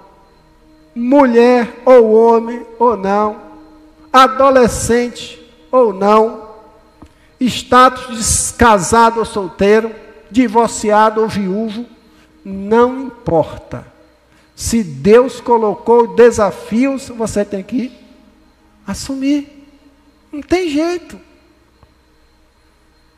mulher 0.96 1.82
ou 1.86 2.14
homem 2.14 2.66
ou 2.80 2.98
não, 2.98 3.40
adolescente 4.12 5.40
ou 5.72 5.94
não, 5.94 6.50
status 7.40 8.52
de 8.52 8.54
casado 8.58 9.20
ou 9.20 9.26
solteiro, 9.26 9.94
divorciado 10.32 11.22
ou 11.22 11.28
viúvo, 11.28 11.86
não 12.44 13.08
importa. 13.08 13.86
Se 14.56 14.84
Deus 14.84 15.40
colocou 15.42 16.16
desafios, 16.16 17.10
você 17.10 17.44
tem 17.44 17.62
que 17.62 17.92
assumir. 18.86 19.68
Não 20.32 20.42
tem 20.42 20.70
jeito. 20.70 21.20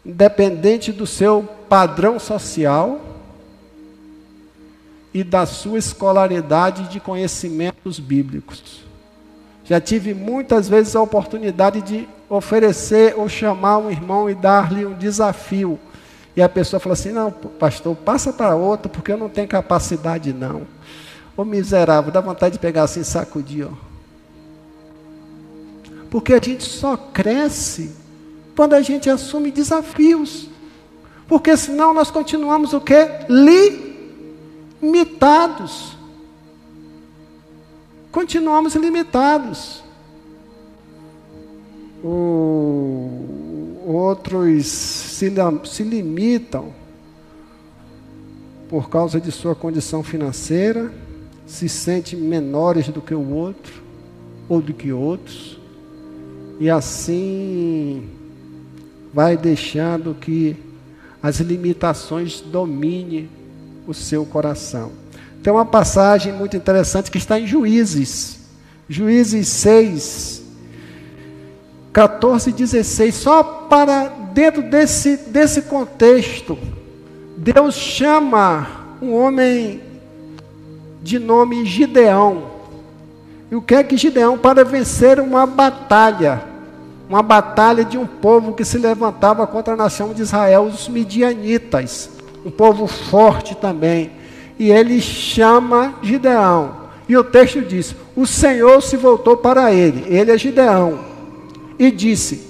Independente 0.05 0.91
do 0.91 1.05
seu 1.05 1.47
padrão 1.69 2.19
social 2.19 3.01
e 5.13 5.23
da 5.23 5.45
sua 5.45 5.77
escolaridade 5.77 6.89
de 6.89 6.99
conhecimentos 6.99 7.99
bíblicos. 7.99 8.83
Já 9.63 9.79
tive 9.79 10.13
muitas 10.13 10.67
vezes 10.67 10.95
a 10.95 11.01
oportunidade 11.01 11.81
de 11.81 12.07
oferecer 12.27 13.13
ou 13.17 13.29
chamar 13.29 13.77
um 13.77 13.91
irmão 13.91 14.29
e 14.29 14.35
dar-lhe 14.35 14.85
um 14.85 14.93
desafio 14.93 15.79
e 16.35 16.41
a 16.41 16.49
pessoa 16.49 16.79
fala 16.79 16.93
assim: 16.93 17.11
não, 17.11 17.31
pastor, 17.31 17.95
passa 17.95 18.33
para 18.33 18.55
outro, 18.55 18.89
porque 18.89 19.11
eu 19.11 19.17
não 19.17 19.29
tenho 19.29 19.47
capacidade, 19.47 20.33
não. 20.33 20.67
Ô 21.35 21.43
miserável, 21.43 22.11
dá 22.11 22.21
vontade 22.21 22.53
de 22.53 22.59
pegar 22.59 22.83
assim 22.83 23.01
e 23.01 23.05
sacudir, 23.05 23.67
ó. 23.67 23.71
Porque 26.09 26.33
a 26.33 26.39
gente 26.39 26.63
só 26.63 26.95
cresce 26.95 27.95
quando 28.55 28.73
a 28.73 28.81
gente 28.81 29.09
assume 29.09 29.49
desafios. 29.51 30.47
Porque 31.27 31.57
senão 31.57 31.93
nós 31.93 32.11
continuamos 32.11 32.73
o 32.73 32.81
quê? 32.81 33.09
Limitados. 34.81 35.97
Continuamos 38.11 38.75
limitados. 38.75 39.81
O 42.03 43.33
outros 43.85 45.12
se, 45.23 45.75
se 45.75 45.83
limitam 45.83 46.73
por 48.69 48.89
causa 48.89 49.21
de 49.21 49.31
sua 49.31 49.55
condição 49.55 50.03
financeira, 50.03 50.91
se 51.45 51.69
sentem 51.69 52.19
menores 52.19 52.87
do 52.89 53.01
que 53.01 53.13
o 53.13 53.29
outro 53.29 53.81
ou 54.49 54.61
do 54.61 54.73
que 54.73 54.91
outros, 54.91 55.59
e 56.59 56.69
assim 56.69 58.09
vai 59.13 59.37
deixando 59.37 60.15
que 60.15 60.55
as 61.21 61.39
limitações 61.39 62.41
dominem 62.41 63.29
o 63.87 63.93
seu 63.93 64.25
coração. 64.25 64.91
Tem 65.41 65.53
uma 65.53 65.65
passagem 65.65 66.33
muito 66.33 66.57
interessante 66.57 67.11
que 67.11 67.17
está 67.17 67.39
em 67.39 67.47
Juízes, 67.47 68.39
Juízes 68.89 69.47
6, 69.47 70.42
14 71.93 72.49
e 72.49 72.53
16, 72.53 73.13
só 73.13 73.43
para 73.43 74.11
dentro 74.33 74.63
desse, 74.63 75.15
desse 75.15 75.61
contexto, 75.61 76.57
Deus 77.37 77.75
chama 77.75 78.67
um 78.99 79.13
homem 79.13 79.79
de 81.03 81.19
nome 81.19 81.65
Gideão. 81.65 82.51
E 83.51 83.55
o 83.55 83.61
que 83.61 83.75
é 83.75 83.83
que 83.83 83.95
Gideão? 83.95 84.39
Para 84.39 84.65
vencer 84.65 85.19
uma 85.19 85.45
batalha, 85.45 86.41
uma 87.07 87.21
batalha 87.21 87.85
de 87.85 87.95
um 87.95 88.07
povo 88.07 88.53
que 88.53 88.65
se 88.65 88.79
levantava 88.79 89.45
contra 89.45 89.75
a 89.75 89.77
nação 89.77 90.13
de 90.13 90.23
Israel, 90.23 90.63
os 90.63 90.87
midianitas, 90.89 92.09
um 92.43 92.49
povo 92.49 92.87
forte 92.87 93.53
também. 93.53 94.09
E 94.57 94.71
ele 94.71 94.99
chama 94.99 95.93
Gideão. 96.01 96.75
E 97.07 97.15
o 97.15 97.23
texto 97.23 97.61
diz: 97.61 97.95
O 98.15 98.25
Senhor 98.25 98.81
se 98.81 98.97
voltou 98.97 99.37
para 99.37 99.71
ele, 99.71 100.05
ele 100.07 100.31
é 100.31 100.37
Gideão 100.37 101.12
e 101.77 101.91
disse: 101.91 102.47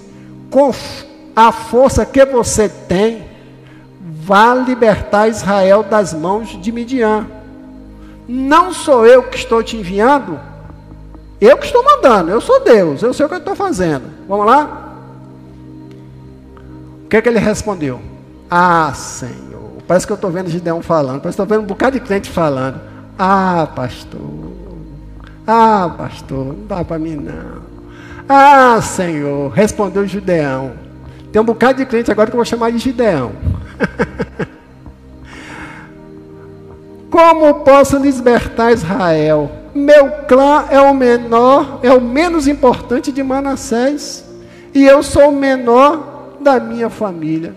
Com 0.50 0.74
a 1.36 1.52
força 1.52 2.06
que 2.06 2.26
você 2.26 2.70
tem, 2.70 3.26
vá 4.00 4.54
libertar 4.54 5.28
Israel 5.28 5.84
das 5.84 6.14
mãos 6.14 6.62
de 6.62 6.72
Midian. 6.72 7.28
Não 8.28 8.74
sou 8.74 9.06
eu 9.06 9.24
que 9.24 9.38
estou 9.38 9.62
te 9.62 9.76
enviando, 9.76 10.40
eu 11.42 11.58
que 11.58 11.66
estou 11.66 11.84
mandando, 11.84 12.32
eu 12.32 12.40
sou 12.40 12.64
Deus, 12.64 13.04
eu 13.04 13.14
sei 13.14 13.26
o 13.26 13.30
que 13.30 13.36
eu 13.36 13.40
estou 13.40 13.56
fazendo. 13.56 14.06
Vamos 14.28 14.46
lá? 14.46 14.96
O 17.04 17.10
que, 17.10 17.18
é 17.18 17.22
que 17.22 17.28
ele 17.28 17.40
respondeu? 17.40 18.00
Ah, 18.50 18.94
Senhor, 18.94 19.82
parece 19.88 20.08
que 20.08 20.14
eu 20.14 20.16
estou 20.16 20.32
vendo 20.32 20.50
Gideão 20.50 20.82
falando, 20.82 21.20
parece 21.20 21.36
que 21.36 21.42
estou 21.42 21.46
vendo 21.46 21.64
um 21.64 21.68
bocado 21.68 22.00
de 22.00 22.06
crente 22.06 22.30
falando. 22.30 22.80
Ah, 23.20 23.68
pastor, 23.76 24.22
ah, 25.46 25.94
pastor, 25.98 26.46
não 26.46 26.66
dá 26.66 26.84
para 26.86 26.98
mim 26.98 27.16
não. 27.16 27.63
Ah, 28.28 28.80
Senhor, 28.82 29.52
respondeu 29.52 30.08
Gideão. 30.08 30.74
Tem 31.32 31.42
um 31.42 31.46
bocado 31.46 31.80
de 31.80 31.86
crente 31.86 32.12
agora 32.12 32.30
que 32.30 32.36
eu 32.36 32.38
vou 32.38 32.46
chamar 32.46 32.72
de 32.72 32.78
Gideão. 32.78 33.32
Como 37.10 37.56
posso 37.66 37.98
libertar 37.98 38.72
Israel? 38.72 39.52
Meu 39.74 40.10
clã 40.28 40.66
é 40.70 40.80
o 40.80 40.94
menor, 40.94 41.80
é 41.82 41.92
o 41.92 42.00
menos 42.00 42.48
importante 42.48 43.12
de 43.12 43.24
Manassés, 43.24 44.24
e 44.74 44.84
eu 44.86 45.02
sou 45.02 45.30
o 45.30 45.32
menor 45.32 46.38
da 46.40 46.60
minha 46.60 46.90
família. 46.90 47.56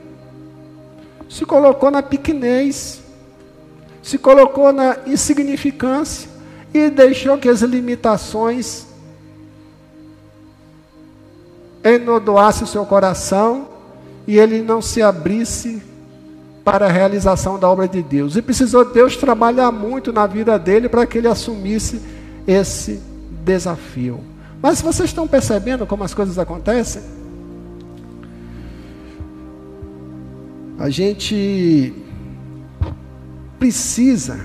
Se 1.29 1.45
colocou 1.45 1.91
na 1.91 2.03
pequenez, 2.03 3.03
se 4.03 4.17
colocou 4.17 4.73
na 4.73 4.97
insignificância 5.07 6.31
e 6.73 6.89
deixou 6.89 7.37
que 7.37 7.49
as 7.49 7.61
limitações 7.61 8.87
enodoasse 11.95 12.65
o 12.65 12.67
seu 12.67 12.85
coração 12.85 13.69
e 14.27 14.39
ele 14.39 14.61
não 14.63 14.83
se 14.83 15.01
abrisse 15.03 15.83
para 16.65 16.87
a 16.87 16.91
realização 16.91 17.59
da 17.59 17.71
obra 17.71 17.87
de 17.87 18.03
Deus. 18.03 18.37
E 18.37 18.43
precisou 18.43 18.93
Deus 18.93 19.17
trabalhar 19.17 19.71
muito 19.71 20.13
na 20.13 20.27
vida 20.27 20.59
dele 20.59 20.89
para 20.89 21.07
que 21.07 21.19
ele 21.19 21.29
assumisse 21.29 22.03
esse 22.47 23.01
desafio. 23.45 24.21
Mas 24.61 24.81
vocês 24.81 25.11
estão 25.11 25.29
percebendo 25.29 25.87
como 25.87 26.03
as 26.03 26.13
coisas 26.13 26.39
acontecem? 26.39 27.03
A 30.79 30.91
gente 30.91 31.95
precisa 33.59 34.41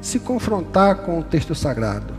se 0.00 0.18
confrontar 0.18 0.98
com 0.98 1.20
o 1.20 1.22
texto 1.22 1.54
sagrado. 1.54 2.14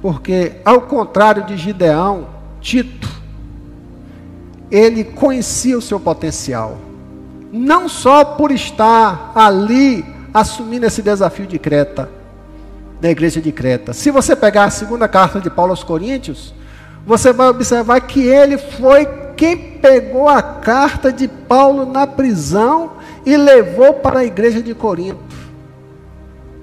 Porque, 0.00 0.52
ao 0.64 0.82
contrário 0.82 1.44
de 1.44 1.56
Gideão, 1.56 2.26
Tito, 2.60 3.08
ele 4.72 5.04
conhecia 5.04 5.76
o 5.76 5.82
seu 5.82 6.00
potencial. 6.00 6.78
Não 7.52 7.90
só 7.90 8.24
por 8.24 8.50
estar 8.50 9.32
ali 9.34 10.02
assumindo 10.32 10.86
esse 10.86 11.02
desafio 11.02 11.46
de 11.46 11.58
Creta, 11.58 12.08
da 12.98 13.10
igreja 13.10 13.38
de 13.38 13.52
Creta. 13.52 13.92
Se 13.92 14.10
você 14.10 14.34
pegar 14.34 14.64
a 14.64 14.70
segunda 14.70 15.06
carta 15.06 15.38
de 15.38 15.50
Paulo 15.50 15.72
aos 15.72 15.84
Coríntios, 15.84 16.54
você 17.04 17.34
vai 17.34 17.48
observar 17.48 18.00
que 18.00 18.22
ele 18.22 18.56
foi 18.56 19.06
quem 19.36 19.56
pegou 19.78 20.26
a 20.26 20.40
carta 20.40 21.12
de 21.12 21.28
Paulo 21.28 21.84
na 21.84 22.06
prisão 22.06 22.92
e 23.26 23.36
levou 23.36 23.94
para 23.94 24.20
a 24.20 24.24
igreja 24.24 24.62
de 24.62 24.74
Corinto. 24.74 25.20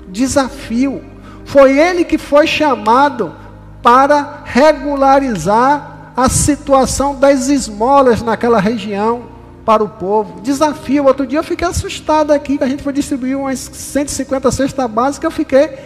Desafio. 0.08 1.04
Foi 1.46 1.78
ele 1.78 2.04
que 2.04 2.18
foi 2.18 2.48
chamado 2.48 3.36
para 3.84 4.42
regularizar 4.46 5.99
a 6.20 6.28
situação 6.28 7.16
das 7.16 7.48
esmolas 7.48 8.22
naquela 8.22 8.60
região 8.60 9.24
para 9.64 9.82
o 9.82 9.88
povo. 9.88 10.42
Desafio. 10.42 11.06
Outro 11.06 11.26
dia 11.26 11.40
eu 11.40 11.44
fiquei 11.44 11.66
assustado 11.66 12.32
aqui, 12.32 12.58
a 12.60 12.68
gente 12.68 12.84
foi 12.84 12.92
distribuir 12.92 13.38
umas 13.38 13.58
150 13.60 14.52
cestas 14.52 14.92
básicas, 14.92 15.24
eu 15.24 15.32
fiquei 15.32 15.80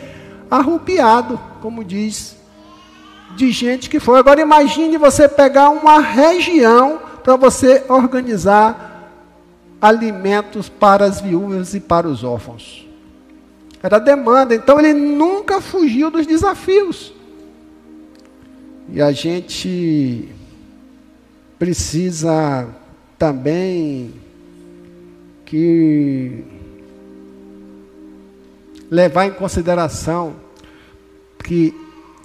arrupiado, 0.49 1.39
como 1.61 1.83
diz, 1.83 2.35
de 3.35 3.51
gente 3.51 3.87
que 3.91 3.99
foi. 3.99 4.17
Agora 4.17 4.41
imagine 4.41 4.97
você 4.97 5.29
pegar 5.29 5.69
uma 5.69 5.99
região 5.99 6.99
para 7.23 7.35
você 7.35 7.83
organizar 7.87 9.11
alimentos 9.79 10.67
para 10.67 11.05
as 11.05 11.21
viúvas 11.21 11.75
e 11.75 11.79
para 11.79 12.07
os 12.07 12.23
órfãos. 12.23 12.87
Era 13.83 13.99
demanda, 13.99 14.55
então 14.55 14.79
ele 14.79 14.93
nunca 14.93 15.61
fugiu 15.61 16.09
dos 16.09 16.25
desafios. 16.25 17.13
E 18.89 19.01
a 19.01 19.11
gente 19.11 20.29
precisa 21.57 22.67
também 23.17 24.13
que 25.45 26.43
levar 28.89 29.25
em 29.25 29.31
consideração 29.31 30.35
que 31.43 31.73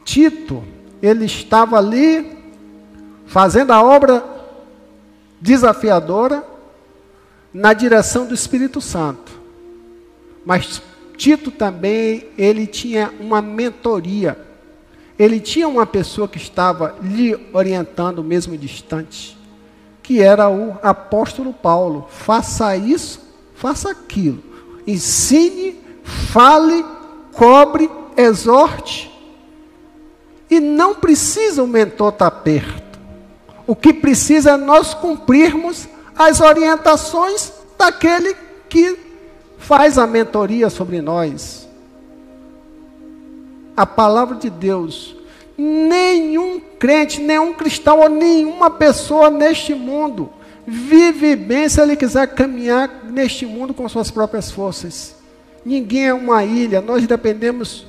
Tito, 0.04 0.64
ele 1.02 1.26
estava 1.26 1.76
ali 1.76 2.36
fazendo 3.26 3.72
a 3.72 3.82
obra 3.82 4.24
desafiadora 5.40 6.44
na 7.52 7.72
direção 7.72 8.26
do 8.26 8.34
Espírito 8.34 8.80
Santo. 8.80 9.38
Mas 10.44 10.82
Tito 11.16 11.50
também, 11.50 12.26
ele 12.38 12.66
tinha 12.66 13.12
uma 13.20 13.42
mentoria. 13.42 14.47
Ele 15.18 15.40
tinha 15.40 15.66
uma 15.66 15.84
pessoa 15.84 16.28
que 16.28 16.38
estava 16.38 16.94
lhe 17.02 17.36
orientando 17.52 18.22
mesmo 18.22 18.56
distante, 18.56 19.36
que 20.02 20.22
era 20.22 20.48
o 20.48 20.78
apóstolo 20.82 21.52
Paulo. 21.52 22.06
Faça 22.08 22.76
isso, 22.76 23.20
faça 23.54 23.90
aquilo. 23.90 24.42
Ensine, 24.86 25.76
fale, 26.04 26.84
cobre, 27.32 27.90
exorte. 28.16 29.12
E 30.48 30.60
não 30.60 30.94
precisa 30.94 31.62
o 31.62 31.66
mentor 31.66 32.12
estar 32.12 32.30
perto. 32.30 32.98
O 33.66 33.76
que 33.76 33.92
precisa 33.92 34.52
é 34.52 34.56
nós 34.56 34.94
cumprirmos 34.94 35.86
as 36.16 36.40
orientações 36.40 37.52
daquele 37.76 38.34
que 38.68 38.98
faz 39.58 39.98
a 39.98 40.06
mentoria 40.06 40.70
sobre 40.70 41.02
nós. 41.02 41.67
A 43.78 43.86
palavra 43.86 44.36
de 44.36 44.50
Deus. 44.50 45.14
Nenhum 45.56 46.58
crente, 46.58 47.20
nenhum 47.20 47.52
cristão 47.52 48.00
ou 48.00 48.08
nenhuma 48.08 48.70
pessoa 48.70 49.30
neste 49.30 49.72
mundo 49.72 50.30
vive 50.66 51.36
bem 51.36 51.68
se 51.68 51.80
ele 51.80 51.94
quiser 51.94 52.26
caminhar 52.34 53.04
neste 53.04 53.46
mundo 53.46 53.72
com 53.72 53.88
suas 53.88 54.10
próprias 54.10 54.50
forças. 54.50 55.14
Ninguém 55.64 56.08
é 56.08 56.12
uma 56.12 56.44
ilha, 56.44 56.80
nós 56.80 57.06
dependemos 57.06 57.86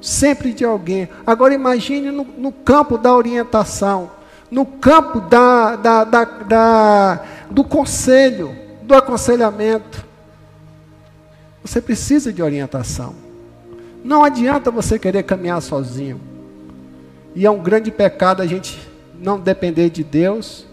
sempre 0.00 0.54
de 0.54 0.64
alguém. 0.64 1.10
Agora 1.26 1.52
imagine 1.52 2.10
no, 2.10 2.24
no 2.24 2.50
campo 2.50 2.96
da 2.96 3.14
orientação, 3.14 4.10
no 4.50 4.64
campo 4.64 5.20
da, 5.20 5.76
da, 5.76 6.04
da, 6.04 6.24
da 6.24 7.24
do 7.50 7.62
conselho, 7.62 8.56
do 8.82 8.94
aconselhamento. 8.94 10.06
Você 11.62 11.82
precisa 11.82 12.32
de 12.32 12.42
orientação. 12.42 13.27
Não 14.08 14.24
adianta 14.24 14.70
você 14.70 14.98
querer 14.98 15.22
caminhar 15.22 15.60
sozinho. 15.60 16.18
E 17.34 17.44
é 17.44 17.50
um 17.50 17.62
grande 17.62 17.90
pecado 17.90 18.40
a 18.40 18.46
gente 18.46 18.80
não 19.20 19.38
depender 19.38 19.90
de 19.90 20.02
Deus 20.02 20.64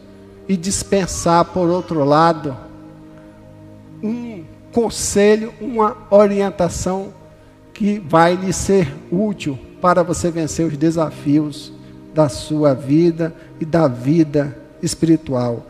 e 0.47 0.55
dispensar, 0.55 1.43
por 1.43 1.67
outro 1.67 2.05
lado, 2.05 2.55
um 4.01 4.45
conselho, 4.71 5.53
uma 5.59 5.97
orientação 6.09 7.13
que 7.73 7.99
vai 7.99 8.35
lhe 8.35 8.53
ser 8.53 8.95
útil 9.11 9.59
para 9.81 10.01
você 10.01 10.31
vencer 10.31 10.65
os 10.65 10.77
desafios 10.77 11.73
da 12.13 12.29
sua 12.29 12.73
vida 12.73 13.35
e 13.59 13.65
da 13.65 13.85
vida 13.85 14.57
espiritual. 14.81 15.65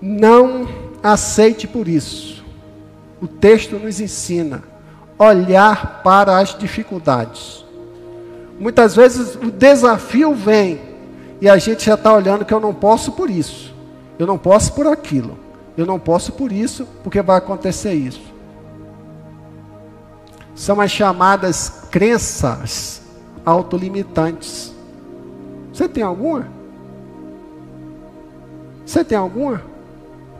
Não 0.00 0.68
aceite 1.02 1.66
por 1.66 1.88
isso. 1.88 2.44
O 3.20 3.26
texto 3.26 3.80
nos 3.80 3.98
ensina 4.00 4.73
olhar 5.18 6.02
para 6.02 6.38
as 6.38 6.56
dificuldades. 6.56 7.64
Muitas 8.58 8.94
vezes 8.94 9.34
o 9.34 9.50
desafio 9.50 10.34
vem 10.34 10.80
e 11.40 11.48
a 11.48 11.58
gente 11.58 11.84
já 11.84 11.94
está 11.94 12.12
olhando 12.12 12.44
que 12.44 12.54
eu 12.54 12.60
não 12.60 12.72
posso 12.72 13.12
por 13.12 13.28
isso, 13.28 13.74
eu 14.18 14.26
não 14.26 14.38
posso 14.38 14.72
por 14.72 14.86
aquilo, 14.86 15.36
eu 15.76 15.84
não 15.84 15.98
posso 15.98 16.32
por 16.32 16.52
isso, 16.52 16.86
porque 17.02 17.20
vai 17.20 17.38
acontecer 17.38 17.94
isso. 17.94 18.22
São 20.54 20.80
as 20.80 20.90
chamadas 20.90 21.88
crenças 21.90 23.02
autolimitantes. 23.44 24.72
Você 25.72 25.88
tem 25.88 26.04
alguma? 26.04 26.46
Você 28.86 29.02
tem 29.02 29.18
alguma? 29.18 29.62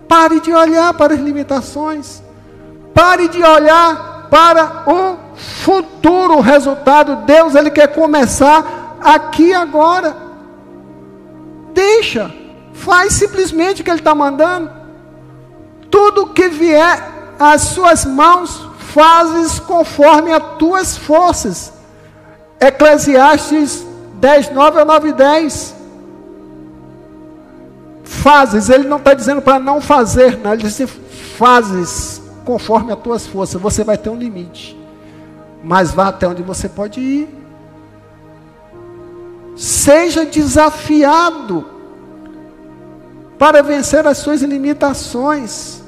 Pare 0.06 0.38
de 0.38 0.52
olhar 0.52 0.94
para 0.94 1.14
as 1.14 1.20
limitações. 1.20 2.22
Pare 2.92 3.26
de 3.26 3.42
olhar 3.42 4.13
para 4.30 4.84
o 4.86 5.16
futuro 5.36 6.40
resultado. 6.40 7.24
Deus, 7.24 7.54
Ele 7.54 7.70
quer 7.70 7.88
começar 7.88 8.96
aqui 9.02 9.52
agora. 9.52 10.16
Deixa. 11.72 12.32
Faz 12.72 13.12
simplesmente 13.14 13.80
o 13.80 13.84
que 13.84 13.90
Ele 13.90 13.98
está 13.98 14.14
mandando. 14.14 14.70
Tudo 15.90 16.28
que 16.28 16.48
vier 16.48 17.12
às 17.38 17.62
suas 17.62 18.04
mãos, 18.04 18.68
fazes 18.92 19.58
conforme 19.58 20.32
as 20.32 20.42
tuas 20.58 20.96
forças. 20.96 21.72
Eclesiastes 22.60 23.84
10, 24.14 24.50
9 24.52 24.80
a 24.80 24.84
9 24.84 25.12
10 25.12 25.74
fazes, 28.04 28.70
ele 28.70 28.88
não 28.88 28.96
está 28.96 29.12
dizendo 29.12 29.42
para 29.42 29.58
não 29.58 29.80
fazer, 29.80 30.38
não, 30.38 30.54
ele 30.54 30.62
diz 30.62 30.72
assim, 30.72 30.86
fazes 31.36 32.22
conforme 32.44 32.92
as 32.92 32.98
tuas 33.00 33.26
forças, 33.26 33.60
você 33.60 33.82
vai 33.82 33.96
ter 33.96 34.10
um 34.10 34.16
limite, 34.16 34.78
mas 35.62 35.92
vá 35.92 36.08
até 36.08 36.28
onde 36.28 36.42
você 36.42 36.68
pode 36.68 37.00
ir. 37.00 37.28
Seja 39.56 40.24
desafiado 40.24 41.74
para 43.38 43.62
vencer 43.62 44.06
as 44.06 44.18
suas 44.18 44.42
limitações. 44.42 45.82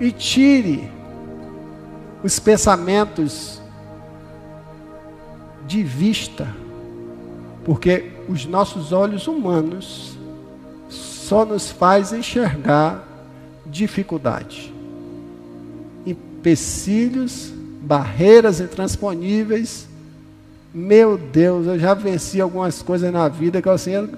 E 0.00 0.10
tire 0.10 0.90
os 2.22 2.40
pensamentos 2.40 3.62
de 5.66 5.82
vista, 5.82 6.48
porque 7.64 8.10
os 8.28 8.44
nossos 8.44 8.92
olhos 8.92 9.28
humanos 9.28 10.18
só 10.88 11.44
nos 11.44 11.70
faz 11.70 12.12
enxergar 12.12 13.06
dificuldade, 13.64 14.73
empecilhos, 16.44 17.50
barreiras 17.80 18.60
intransponíveis. 18.60 19.88
Meu 20.74 21.16
Deus, 21.16 21.66
eu 21.66 21.78
já 21.78 21.94
venci 21.94 22.38
algumas 22.38 22.82
coisas 22.82 23.10
na 23.10 23.26
vida 23.28 23.62
que 23.62 23.68
eu 23.68 23.72
assim, 23.72 23.92
eu, 23.92 24.10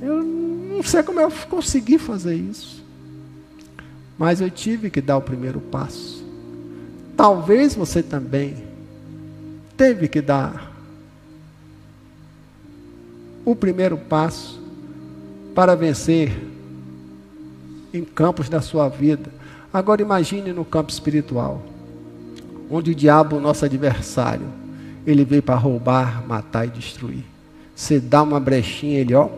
eu 0.00 0.22
não 0.24 0.82
sei 0.82 1.02
como 1.02 1.20
eu 1.20 1.30
consegui 1.50 1.98
fazer 1.98 2.36
isso. 2.36 2.82
Mas 4.16 4.40
eu 4.40 4.50
tive 4.50 4.88
que 4.88 5.02
dar 5.02 5.18
o 5.18 5.20
primeiro 5.20 5.60
passo. 5.60 6.24
Talvez 7.14 7.74
você 7.74 8.02
também 8.02 8.56
teve 9.76 10.08
que 10.08 10.22
dar 10.22 10.72
o 13.44 13.54
primeiro 13.54 13.98
passo 13.98 14.58
para 15.54 15.74
vencer 15.74 16.32
em 17.92 18.04
campos 18.04 18.48
da 18.48 18.60
sua 18.60 18.88
vida. 18.88 19.37
Agora 19.72 20.00
imagine 20.00 20.52
no 20.52 20.64
campo 20.64 20.90
espiritual, 20.90 21.62
onde 22.70 22.92
o 22.92 22.94
diabo, 22.94 23.38
nosso 23.38 23.64
adversário, 23.64 24.46
ele 25.06 25.24
veio 25.24 25.42
para 25.42 25.56
roubar, 25.56 26.26
matar 26.26 26.66
e 26.66 26.70
destruir. 26.70 27.24
Você 27.74 28.00
dá 28.00 28.22
uma 28.22 28.40
brechinha, 28.40 28.98
ele, 28.98 29.14
ó, 29.14 29.28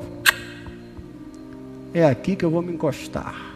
é 1.93 2.05
aqui 2.05 2.37
que 2.37 2.45
eu 2.45 2.51
vou 2.51 2.63
me 2.63 2.73
encostar. 2.73 3.51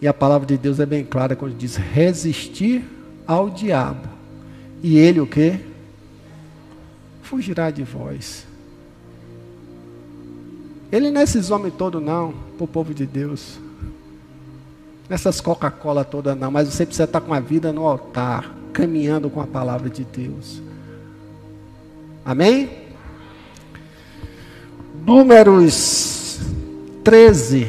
E 0.00 0.06
a 0.06 0.12
palavra 0.12 0.46
de 0.46 0.58
Deus 0.58 0.80
é 0.80 0.86
bem 0.86 1.04
clara 1.04 1.36
quando 1.36 1.56
diz 1.56 1.76
resistir 1.76 2.84
ao 3.26 3.48
diabo. 3.48 4.08
E 4.82 4.98
ele 4.98 5.20
o 5.20 5.26
quê? 5.26 5.60
Fugirá 7.22 7.70
de 7.70 7.82
vós. 7.82 8.46
Ele 10.90 11.10
não 11.10 11.20
é 11.20 11.24
esses 11.24 11.50
homens 11.50 11.74
todos, 11.78 12.02
não, 12.02 12.34
para 12.56 12.64
o 12.64 12.68
povo 12.68 12.92
de 12.92 13.06
Deus. 13.06 13.58
Nessas 15.12 15.42
Coca-Cola 15.42 16.06
todas, 16.06 16.34
não. 16.34 16.50
Mas 16.50 16.68
você 16.68 16.86
precisa 16.86 17.04
estar 17.04 17.20
com 17.20 17.34
a 17.34 17.38
vida 17.38 17.70
no 17.70 17.86
altar, 17.86 18.50
caminhando 18.72 19.28
com 19.28 19.42
a 19.42 19.46
palavra 19.46 19.90
de 19.90 20.04
Deus. 20.04 20.62
Amém? 22.24 22.70
Números 25.04 26.40
13. 27.04 27.68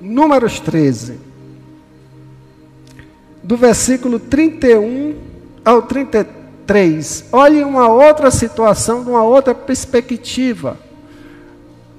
Números 0.00 0.58
13. 0.58 1.20
Do 3.40 3.56
versículo 3.56 4.18
31 4.18 5.14
ao 5.64 5.82
33. 5.82 7.26
Olhe 7.30 7.62
uma 7.62 7.86
outra 7.86 8.32
situação, 8.32 9.04
de 9.04 9.10
uma 9.10 9.22
outra 9.22 9.54
perspectiva. 9.54 10.76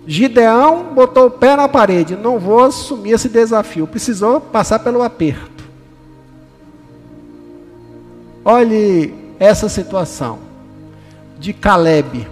Gideão 0.09 0.85
botou 0.95 1.27
o 1.27 1.29
pé 1.29 1.55
na 1.55 1.69
parede. 1.69 2.15
Não 2.15 2.39
vou 2.39 2.63
assumir 2.63 3.11
esse 3.11 3.29
desafio. 3.29 3.85
Precisou 3.85 4.41
passar 4.41 4.79
pelo 4.79 5.03
aperto. 5.03 5.63
Olhe 8.43 9.13
essa 9.39 9.69
situação 9.69 10.39
de 11.37 11.53
Caleb. 11.53 12.27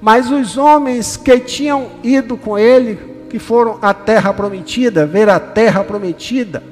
Mas 0.00 0.30
os 0.30 0.56
homens 0.56 1.16
que 1.16 1.40
tinham 1.40 1.88
ido 2.00 2.36
com 2.36 2.56
ele, 2.56 3.26
que 3.28 3.40
foram 3.40 3.78
à 3.82 3.92
terra 3.92 4.32
prometida, 4.32 5.04
ver 5.04 5.28
a 5.28 5.40
terra 5.40 5.82
prometida, 5.82 6.62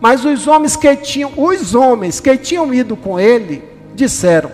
mas 0.00 0.24
os 0.24 0.46
homens 0.46 0.76
que 0.76 0.94
tinham, 0.94 1.32
os 1.36 1.74
homens 1.74 2.20
que 2.20 2.36
tinham 2.36 2.72
ido 2.72 2.96
com 2.96 3.18
ele, 3.18 3.64
disseram: 3.96 4.52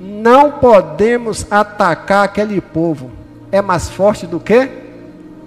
Não 0.00 0.52
podemos 0.52 1.46
atacar 1.50 2.24
aquele 2.24 2.62
povo 2.62 3.18
é 3.50 3.62
mais 3.62 3.88
forte 3.88 4.26
do 4.26 4.38
que 4.38 4.68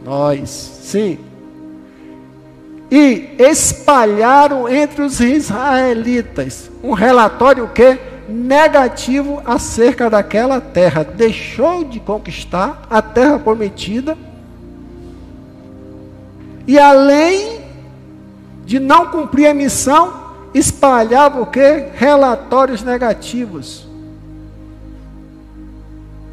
nós. 0.04 0.50
Sim. 0.50 1.20
E 2.90 3.36
espalharam 3.40 4.68
entre 4.68 5.02
os 5.02 5.20
israelitas 5.20 6.70
um 6.84 6.92
relatório 6.92 7.70
que 7.70 7.98
negativo 8.28 9.42
acerca 9.46 10.10
daquela 10.10 10.60
terra. 10.60 11.04
Deixou 11.04 11.84
de 11.84 12.00
conquistar 12.00 12.84
a 12.90 13.02
terra 13.02 13.40
prometida. 13.40 14.18
E 16.68 16.78
além 16.78 17.62
de 18.66 18.80
não 18.80 19.08
cumprir 19.08 19.48
a 19.48 19.54
missão, 19.54 20.14
espalhava 20.54 21.42
o 21.42 21.46
que? 21.46 21.86
Relatórios 21.96 22.84
negativos 22.84 23.91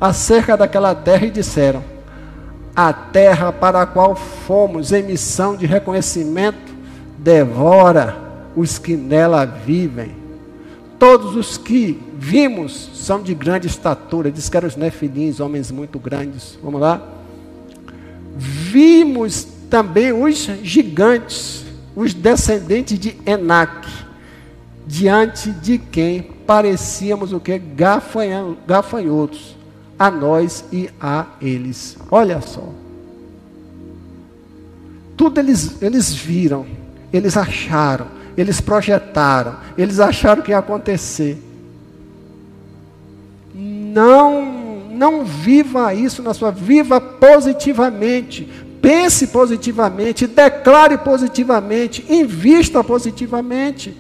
acerca 0.01 0.57
daquela 0.57 0.95
terra 0.95 1.27
e 1.27 1.31
disseram: 1.31 1.83
A 2.75 2.93
terra 2.93 3.53
para 3.53 3.83
a 3.83 3.87
qual 3.87 4.15
fomos 4.15 4.93
em 4.93 5.03
missão 5.03 5.57
de 5.57 5.67
reconhecimento 5.67 6.73
devora 7.19 8.17
os 8.55 8.79
que 8.79 8.97
nela 8.97 9.45
vivem. 9.45 10.17
Todos 10.99 11.37
os 11.37 11.57
que 11.57 12.01
vimos 12.17 12.91
são 12.95 13.23
de 13.23 13.33
grande 13.33 13.69
estatura. 13.69 14.33
Diz 14.33 14.49
que 14.49 14.57
eram 14.57 14.67
os 14.67 14.75
nefilins, 14.75 15.39
homens 15.39 15.71
muito 15.71 15.99
grandes. 15.99 16.59
Vamos 16.63 16.81
lá? 16.81 17.01
Vimos 18.37 19.47
também 19.71 20.13
os 20.13 20.37
gigantes, 20.63 21.65
os 21.95 22.15
descendentes 22.15 22.99
de 22.99 23.17
Enac, 23.25 23.87
diante 24.87 25.51
de 25.53 25.79
quem 25.79 26.23
parecíamos 26.23 27.33
o 27.33 27.39
que? 27.39 27.59
Gafanhotos 28.67 29.58
a 29.99 30.11
nós 30.11 30.65
e 30.73 30.89
a 31.01 31.27
eles. 31.41 31.97
Olha 32.11 32.41
só. 32.41 32.63
Tudo 35.17 35.41
eles, 35.41 35.83
eles 35.83 36.15
viram, 36.15 36.65
eles 37.13 37.37
acharam, 37.37 38.07
eles 38.37 38.61
projetaram, 38.61 39.57
eles 39.77 39.99
acharam 39.99 40.43
que 40.43 40.53
ia 40.53 40.59
acontecer. 40.59 41.43
Não, 43.53 44.89
não 44.91 45.25
viva 45.25 45.93
isso 45.93 46.23
na 46.23 46.33
sua 46.33 46.53
viva 46.53 47.01
positivamente. 47.01 48.49
Pense 48.81 49.27
positivamente, 49.27 50.29
declare 50.29 50.99
positivamente, 50.99 52.05
invista 52.09 52.85
positivamente. 52.85 53.97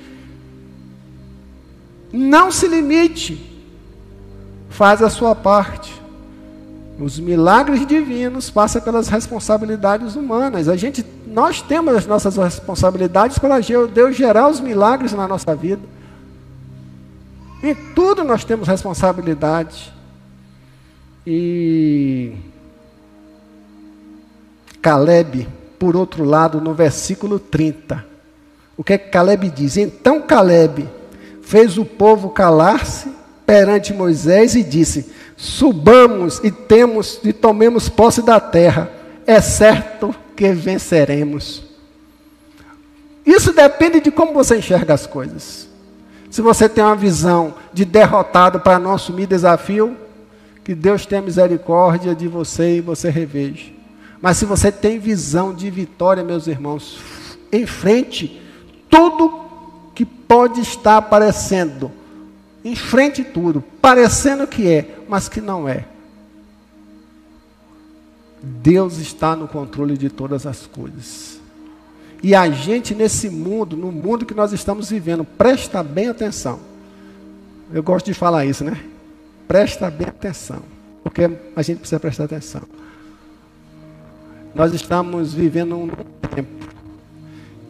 Não 2.12 2.52
se 2.52 2.68
limite 2.68 3.47
faz 4.68 5.02
a 5.02 5.10
sua 5.10 5.34
parte. 5.34 6.00
Os 6.98 7.18
milagres 7.18 7.86
divinos 7.86 8.50
passam 8.50 8.82
pelas 8.82 9.08
responsabilidades 9.08 10.16
humanas. 10.16 10.68
A 10.68 10.76
gente, 10.76 11.06
nós 11.26 11.62
temos 11.62 11.94
as 11.94 12.06
nossas 12.06 12.36
responsabilidades 12.36 13.38
para 13.38 13.60
Deus 13.60 14.16
gerar 14.16 14.48
os 14.48 14.58
milagres 14.60 15.12
na 15.12 15.28
nossa 15.28 15.54
vida. 15.54 15.82
Em 17.62 17.74
tudo 17.94 18.24
nós 18.24 18.44
temos 18.44 18.66
responsabilidade. 18.66 19.92
E 21.24 22.34
Caleb, 24.82 25.46
por 25.78 25.94
outro 25.94 26.24
lado, 26.24 26.60
no 26.60 26.74
versículo 26.74 27.38
30, 27.38 28.04
o 28.76 28.82
que 28.82 28.94
é 28.94 28.98
que 28.98 29.10
Caleb 29.10 29.50
diz? 29.50 29.76
Então 29.76 30.22
Caleb 30.22 30.88
fez 31.42 31.78
o 31.78 31.84
povo 31.84 32.30
calar-se 32.30 33.17
perante 33.48 33.94
Moisés 33.94 34.54
e 34.54 34.62
disse: 34.62 35.10
Subamos 35.34 36.38
e 36.44 36.50
temos 36.50 37.18
e 37.24 37.32
tomemos 37.32 37.88
posse 37.88 38.20
da 38.20 38.38
terra, 38.38 38.92
é 39.26 39.40
certo 39.40 40.14
que 40.36 40.52
venceremos. 40.52 41.62
Isso 43.24 43.54
depende 43.54 44.00
de 44.00 44.10
como 44.10 44.34
você 44.34 44.58
enxerga 44.58 44.92
as 44.92 45.06
coisas. 45.06 45.66
Se 46.30 46.42
você 46.42 46.68
tem 46.68 46.84
uma 46.84 46.94
visão 46.94 47.54
de 47.72 47.86
derrotado 47.86 48.60
para 48.60 48.78
não 48.78 48.92
assumir 48.92 49.26
desafio, 49.26 49.96
que 50.62 50.74
Deus 50.74 51.06
tenha 51.06 51.22
misericórdia 51.22 52.14
de 52.14 52.28
você 52.28 52.76
e 52.76 52.80
você 52.82 53.08
reveja. 53.08 53.72
Mas 54.20 54.36
se 54.36 54.44
você 54.44 54.70
tem 54.70 54.98
visão 54.98 55.54
de 55.54 55.70
vitória, 55.70 56.22
meus 56.22 56.46
irmãos, 56.46 56.98
enfrente 57.50 58.42
tudo 58.90 59.40
que 59.94 60.04
pode 60.04 60.60
estar 60.60 60.98
aparecendo 60.98 61.90
Enfrente 62.68 63.24
tudo, 63.24 63.64
parecendo 63.80 64.46
que 64.46 64.68
é, 64.68 64.98
mas 65.08 65.26
que 65.26 65.40
não 65.40 65.66
é. 65.66 65.86
Deus 68.42 68.98
está 68.98 69.34
no 69.34 69.48
controle 69.48 69.96
de 69.96 70.10
todas 70.10 70.44
as 70.44 70.66
coisas. 70.66 71.40
E 72.22 72.34
a 72.34 72.50
gente 72.50 72.94
nesse 72.94 73.30
mundo, 73.30 73.74
no 73.74 73.90
mundo 73.90 74.26
que 74.26 74.34
nós 74.34 74.52
estamos 74.52 74.90
vivendo, 74.90 75.24
presta 75.24 75.82
bem 75.82 76.08
atenção. 76.08 76.60
Eu 77.72 77.82
gosto 77.82 78.04
de 78.04 78.14
falar 78.14 78.44
isso, 78.44 78.64
né? 78.64 78.78
Presta 79.46 79.90
bem 79.90 80.08
atenção. 80.08 80.60
Porque 81.02 81.22
a 81.56 81.62
gente 81.62 81.78
precisa 81.78 81.98
prestar 81.98 82.24
atenção. 82.24 82.62
Nós 84.54 84.74
estamos 84.74 85.32
vivendo 85.32 85.74
um 85.74 85.88
tempo 86.34 86.68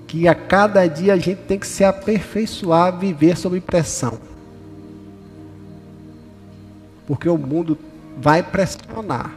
que 0.08 0.26
a 0.26 0.34
cada 0.34 0.88
dia 0.88 1.12
a 1.12 1.18
gente 1.18 1.42
tem 1.42 1.56
que 1.56 1.68
se 1.68 1.84
aperfeiçoar, 1.84 2.98
viver 2.98 3.36
sob 3.36 3.60
pressão. 3.60 4.18
Porque 7.08 7.26
o 7.26 7.38
mundo 7.38 7.78
vai 8.18 8.42
pressionar. 8.42 9.34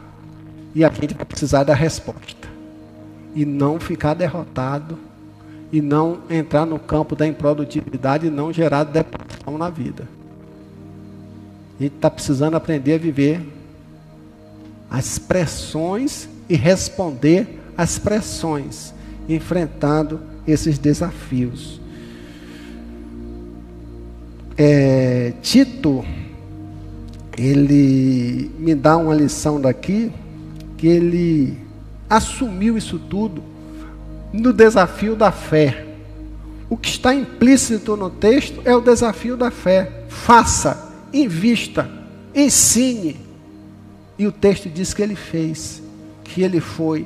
E 0.76 0.84
a 0.84 0.90
gente 0.90 1.14
vai 1.14 1.24
precisar 1.24 1.64
da 1.64 1.74
resposta. 1.74 2.50
E 3.34 3.46
não 3.46 3.80
ficar 3.80 4.14
derrotado. 4.14 5.00
E 5.72 5.82
não 5.82 6.20
entrar 6.30 6.66
no 6.66 6.78
campo 6.78 7.16
da 7.16 7.26
improdutividade 7.26 8.28
e 8.28 8.30
não 8.30 8.52
gerar 8.52 8.84
depressão 8.84 9.58
na 9.58 9.70
vida. 9.70 10.06
A 11.80 11.84
gente 11.84 11.96
está 11.96 12.10
precisando 12.10 12.56
aprender 12.56 12.96
a 12.96 12.98
viver 12.98 13.42
as 14.90 15.18
pressões 15.18 16.28
e 16.50 16.58
responder 16.58 17.62
as 17.78 17.98
pressões, 17.98 18.94
enfrentando 19.30 20.20
esses 20.46 20.78
desafios. 20.78 21.80
É, 24.58 25.34
Tito, 25.42 26.04
ele 27.38 28.52
me 28.58 28.76
dá 28.76 28.98
uma 28.98 29.14
lição 29.14 29.60
daqui, 29.60 30.12
que 30.78 30.88
ele 30.88 31.58
assumiu 32.10 32.78
isso 32.78 33.00
tudo 33.00 33.44
no 34.34 34.52
desafio 34.52 35.16
da 35.16 35.32
fé. 35.32 35.86
O 36.70 36.78
que 36.78 36.90
está 36.90 37.14
implícito 37.14 37.98
no 37.98 38.10
texto 38.10 38.62
é 38.64 38.76
o 38.76 38.82
desafio 38.82 39.36
da 39.36 39.52
fé. 39.52 40.06
Faça, 40.08 40.94
invista, 41.14 41.90
ensine. 42.34 43.20
E 44.18 44.26
o 44.26 44.32
texto 44.32 44.70
diz 44.70 44.94
que 44.94 45.02
ele 45.02 45.16
fez, 45.16 45.82
que 46.24 46.42
ele 46.42 46.60
foi, 46.60 47.06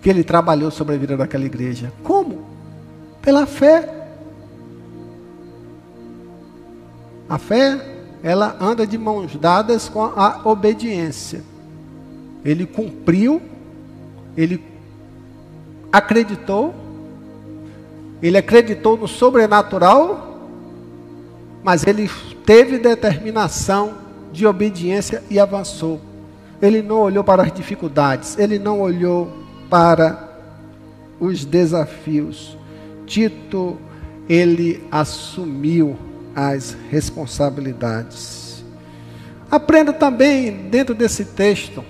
que 0.00 0.08
ele 0.08 0.24
trabalhou 0.24 0.70
sobre 0.70 0.94
a 0.94 0.98
vida 0.98 1.16
daquela 1.16 1.44
igreja. 1.44 1.92
Como? 2.02 2.46
Pela 3.20 3.46
fé. 3.46 3.90
A 7.28 7.38
fé, 7.38 7.93
ela 8.24 8.56
anda 8.58 8.86
de 8.86 8.96
mãos 8.96 9.36
dadas 9.36 9.86
com 9.86 10.02
a 10.02 10.40
obediência. 10.44 11.42
Ele 12.42 12.64
cumpriu, 12.64 13.42
ele 14.34 14.64
acreditou, 15.92 16.74
ele 18.22 18.38
acreditou 18.38 18.96
no 18.96 19.06
sobrenatural, 19.06 20.40
mas 21.62 21.86
ele 21.86 22.10
teve 22.46 22.78
determinação 22.78 23.92
de 24.32 24.46
obediência 24.46 25.22
e 25.28 25.38
avançou. 25.38 26.00
Ele 26.62 26.80
não 26.80 27.00
olhou 27.00 27.22
para 27.22 27.42
as 27.42 27.52
dificuldades, 27.52 28.38
ele 28.38 28.58
não 28.58 28.80
olhou 28.80 29.30
para 29.68 30.30
os 31.20 31.44
desafios. 31.44 32.56
Tito, 33.04 33.76
ele 34.26 34.82
assumiu 34.90 35.94
as 36.34 36.76
responsabilidades. 36.90 38.64
Aprenda 39.50 39.92
também 39.92 40.68
dentro 40.68 40.94
desse 40.94 41.24
texto 41.24 41.84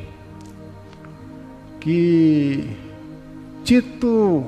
que 1.80 2.68
Tito, 3.64 4.44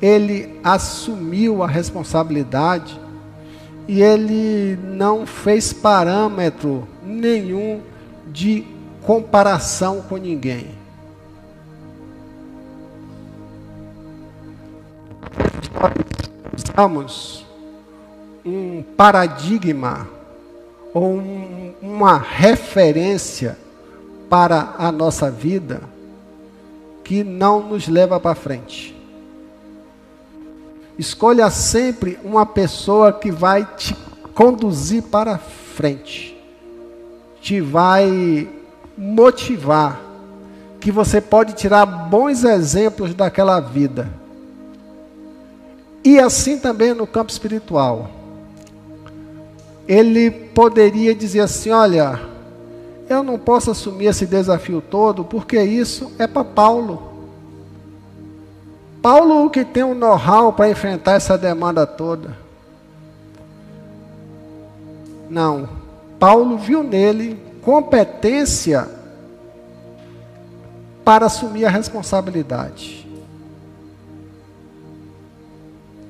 ele 0.00 0.58
assumiu 0.64 1.62
a 1.62 1.66
responsabilidade 1.66 2.98
e 3.86 4.02
ele 4.02 4.78
não 4.82 5.26
fez 5.26 5.72
parâmetro 5.72 6.88
nenhum 7.04 7.82
de 8.32 8.64
comparação 9.02 10.02
com 10.02 10.16
ninguém. 10.16 10.68
Usamos 16.54 17.46
um 18.46 18.82
paradigma 18.96 20.08
ou 20.94 21.16
um, 21.16 21.74
uma 21.82 22.16
referência 22.16 23.58
para 24.30 24.74
a 24.78 24.92
nossa 24.92 25.30
vida 25.30 25.82
que 27.02 27.22
não 27.22 27.60
nos 27.60 27.88
leva 27.88 28.18
para 28.18 28.34
frente. 28.34 28.96
Escolha 30.98 31.50
sempre 31.50 32.18
uma 32.24 32.46
pessoa 32.46 33.12
que 33.12 33.30
vai 33.30 33.66
te 33.76 33.94
conduzir 34.34 35.02
para 35.02 35.38
frente, 35.38 36.36
te 37.40 37.60
vai 37.60 38.48
motivar, 38.96 40.00
que 40.80 40.90
você 40.90 41.20
pode 41.20 41.52
tirar 41.52 41.84
bons 41.84 42.44
exemplos 42.44 43.14
daquela 43.14 43.60
vida. 43.60 44.08
E 46.02 46.18
assim 46.18 46.58
também 46.58 46.94
no 46.94 47.06
campo 47.06 47.30
espiritual. 47.30 48.15
Ele 49.86 50.30
poderia 50.30 51.14
dizer 51.14 51.40
assim: 51.40 51.70
olha, 51.70 52.20
eu 53.08 53.22
não 53.22 53.38
posso 53.38 53.70
assumir 53.70 54.06
esse 54.06 54.26
desafio 54.26 54.80
todo, 54.80 55.24
porque 55.24 55.60
isso 55.62 56.12
é 56.18 56.26
para 56.26 56.44
Paulo. 56.44 57.14
Paulo 59.00 59.48
que 59.48 59.64
tem 59.64 59.84
um 59.84 59.94
know-how 59.94 60.52
para 60.52 60.68
enfrentar 60.68 61.12
essa 61.12 61.38
demanda 61.38 61.86
toda. 61.86 62.36
Não. 65.30 65.68
Paulo 66.18 66.56
viu 66.56 66.82
nele 66.82 67.38
competência 67.62 68.88
para 71.04 71.26
assumir 71.26 71.64
a 71.64 71.70
responsabilidade. 71.70 73.06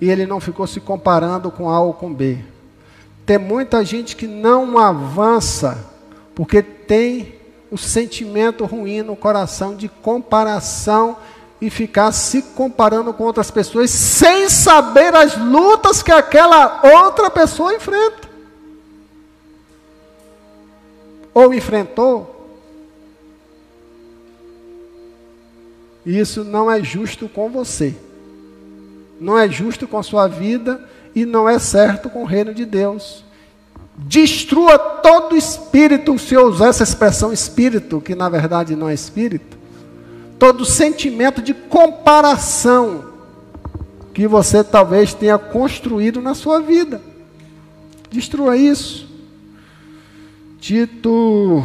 E 0.00 0.08
ele 0.08 0.24
não 0.26 0.40
ficou 0.40 0.66
se 0.66 0.80
comparando 0.80 1.50
com 1.50 1.68
A 1.68 1.80
ou 1.80 1.92
com 1.92 2.12
B. 2.12 2.38
Tem 3.26 3.38
muita 3.38 3.84
gente 3.84 4.14
que 4.14 4.28
não 4.28 4.78
avança 4.78 5.84
porque 6.32 6.62
tem 6.62 7.34
o 7.72 7.76
sentimento 7.76 8.64
ruim 8.64 9.02
no 9.02 9.16
coração 9.16 9.74
de 9.74 9.88
comparação 9.88 11.16
e 11.60 11.68
ficar 11.68 12.12
se 12.12 12.40
comparando 12.40 13.12
com 13.12 13.24
outras 13.24 13.50
pessoas 13.50 13.90
sem 13.90 14.48
saber 14.48 15.12
as 15.12 15.36
lutas 15.36 16.04
que 16.04 16.12
aquela 16.12 16.82
outra 16.84 17.28
pessoa 17.28 17.74
enfrenta. 17.74 18.28
Ou 21.34 21.52
enfrentou. 21.52 22.32
Isso 26.04 26.44
não 26.44 26.70
é 26.70 26.80
justo 26.80 27.28
com 27.28 27.50
você. 27.50 27.96
Não 29.20 29.38
é 29.38 29.48
justo 29.48 29.86
com 29.88 29.98
a 29.98 30.02
sua 30.02 30.26
vida 30.26 30.80
e 31.14 31.24
não 31.24 31.48
é 31.48 31.58
certo 31.58 32.10
com 32.10 32.22
o 32.22 32.26
reino 32.26 32.52
de 32.52 32.64
Deus. 32.64 33.24
Destrua 33.96 34.78
todo 34.78 35.36
espírito, 35.36 36.18
se 36.18 36.34
eu 36.34 36.46
usar 36.46 36.68
essa 36.68 36.82
expressão 36.82 37.32
espírito, 37.32 38.00
que 38.00 38.14
na 38.14 38.28
verdade 38.28 38.76
não 38.76 38.88
é 38.88 38.94
espírito, 38.94 39.56
todo 40.38 40.66
sentimento 40.66 41.40
de 41.40 41.54
comparação 41.54 43.06
que 44.12 44.26
você 44.26 44.62
talvez 44.62 45.14
tenha 45.14 45.38
construído 45.38 46.20
na 46.20 46.34
sua 46.34 46.60
vida. 46.60 47.00
Destrua 48.10 48.56
isso. 48.56 49.08
Tito 50.60 51.64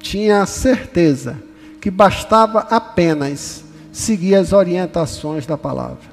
tinha 0.00 0.44
certeza 0.46 1.40
que 1.80 1.90
bastava 1.90 2.60
apenas 2.70 3.64
seguir 3.92 4.34
as 4.34 4.52
orientações 4.52 5.46
da 5.46 5.56
palavra. 5.56 6.09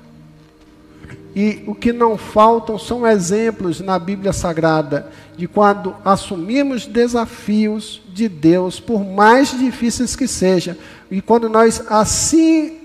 E 1.40 1.64
o 1.68 1.76
que 1.76 1.94
não 1.94 2.18
faltam 2.18 2.80
são 2.80 3.06
exemplos 3.06 3.80
na 3.80 4.00
Bíblia 4.00 4.34
Sagrada 4.34 5.12
de 5.38 5.48
quando 5.48 5.96
assumimos 6.04 6.88
desafios 6.88 8.02
de 8.12 8.28
Deus, 8.28 8.80
por 8.80 9.06
mais 9.06 9.52
difíceis 9.52 10.16
que 10.16 10.28
sejam, 10.28 10.76
e 11.12 11.22
quando 11.22 11.48
nós 11.48 11.84
assim 11.92 12.80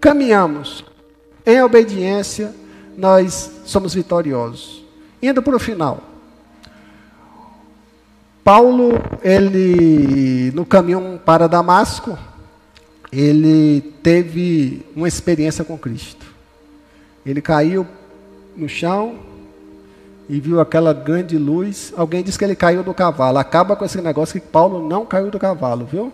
caminhamos 0.00 0.82
em 1.44 1.60
obediência, 1.60 2.54
nós 2.96 3.50
somos 3.66 3.92
vitoriosos. 3.92 4.82
Indo 5.22 5.42
para 5.42 5.56
o 5.56 5.60
final. 5.60 6.04
Paulo, 8.42 8.92
ele 9.22 10.50
no 10.52 10.64
caminho 10.64 11.20
para 11.22 11.46
Damasco, 11.46 12.18
ele 13.20 13.80
teve 14.02 14.84
uma 14.96 15.06
experiência 15.06 15.64
com 15.64 15.78
Cristo. 15.78 16.26
Ele 17.24 17.40
caiu 17.40 17.86
no 18.56 18.68
chão 18.68 19.16
e 20.28 20.40
viu 20.40 20.60
aquela 20.60 20.92
grande 20.92 21.38
luz. 21.38 21.92
Alguém 21.96 22.22
disse 22.22 22.38
que 22.38 22.44
ele 22.44 22.56
caiu 22.56 22.82
do 22.82 22.92
cavalo. 22.92 23.38
Acaba 23.38 23.76
com 23.76 23.84
esse 23.84 24.00
negócio 24.00 24.40
que 24.40 24.46
Paulo 24.46 24.88
não 24.88 25.06
caiu 25.06 25.30
do 25.30 25.38
cavalo, 25.38 25.86
viu? 25.86 26.12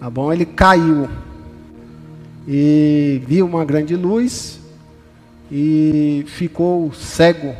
Tá 0.00 0.08
bom? 0.08 0.32
Ele 0.32 0.46
caiu 0.46 1.08
e 2.46 3.22
viu 3.26 3.44
uma 3.44 3.64
grande 3.64 3.94
luz 3.94 4.60
e 5.50 6.24
ficou 6.26 6.92
cego. 6.92 7.54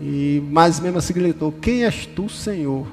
E 0.00 0.42
mais 0.50 0.80
mesmo 0.80 0.98
assim 0.98 1.12
gritou: 1.12 1.52
Quem 1.52 1.84
és 1.84 2.06
tu, 2.06 2.28
Senhor? 2.28 2.86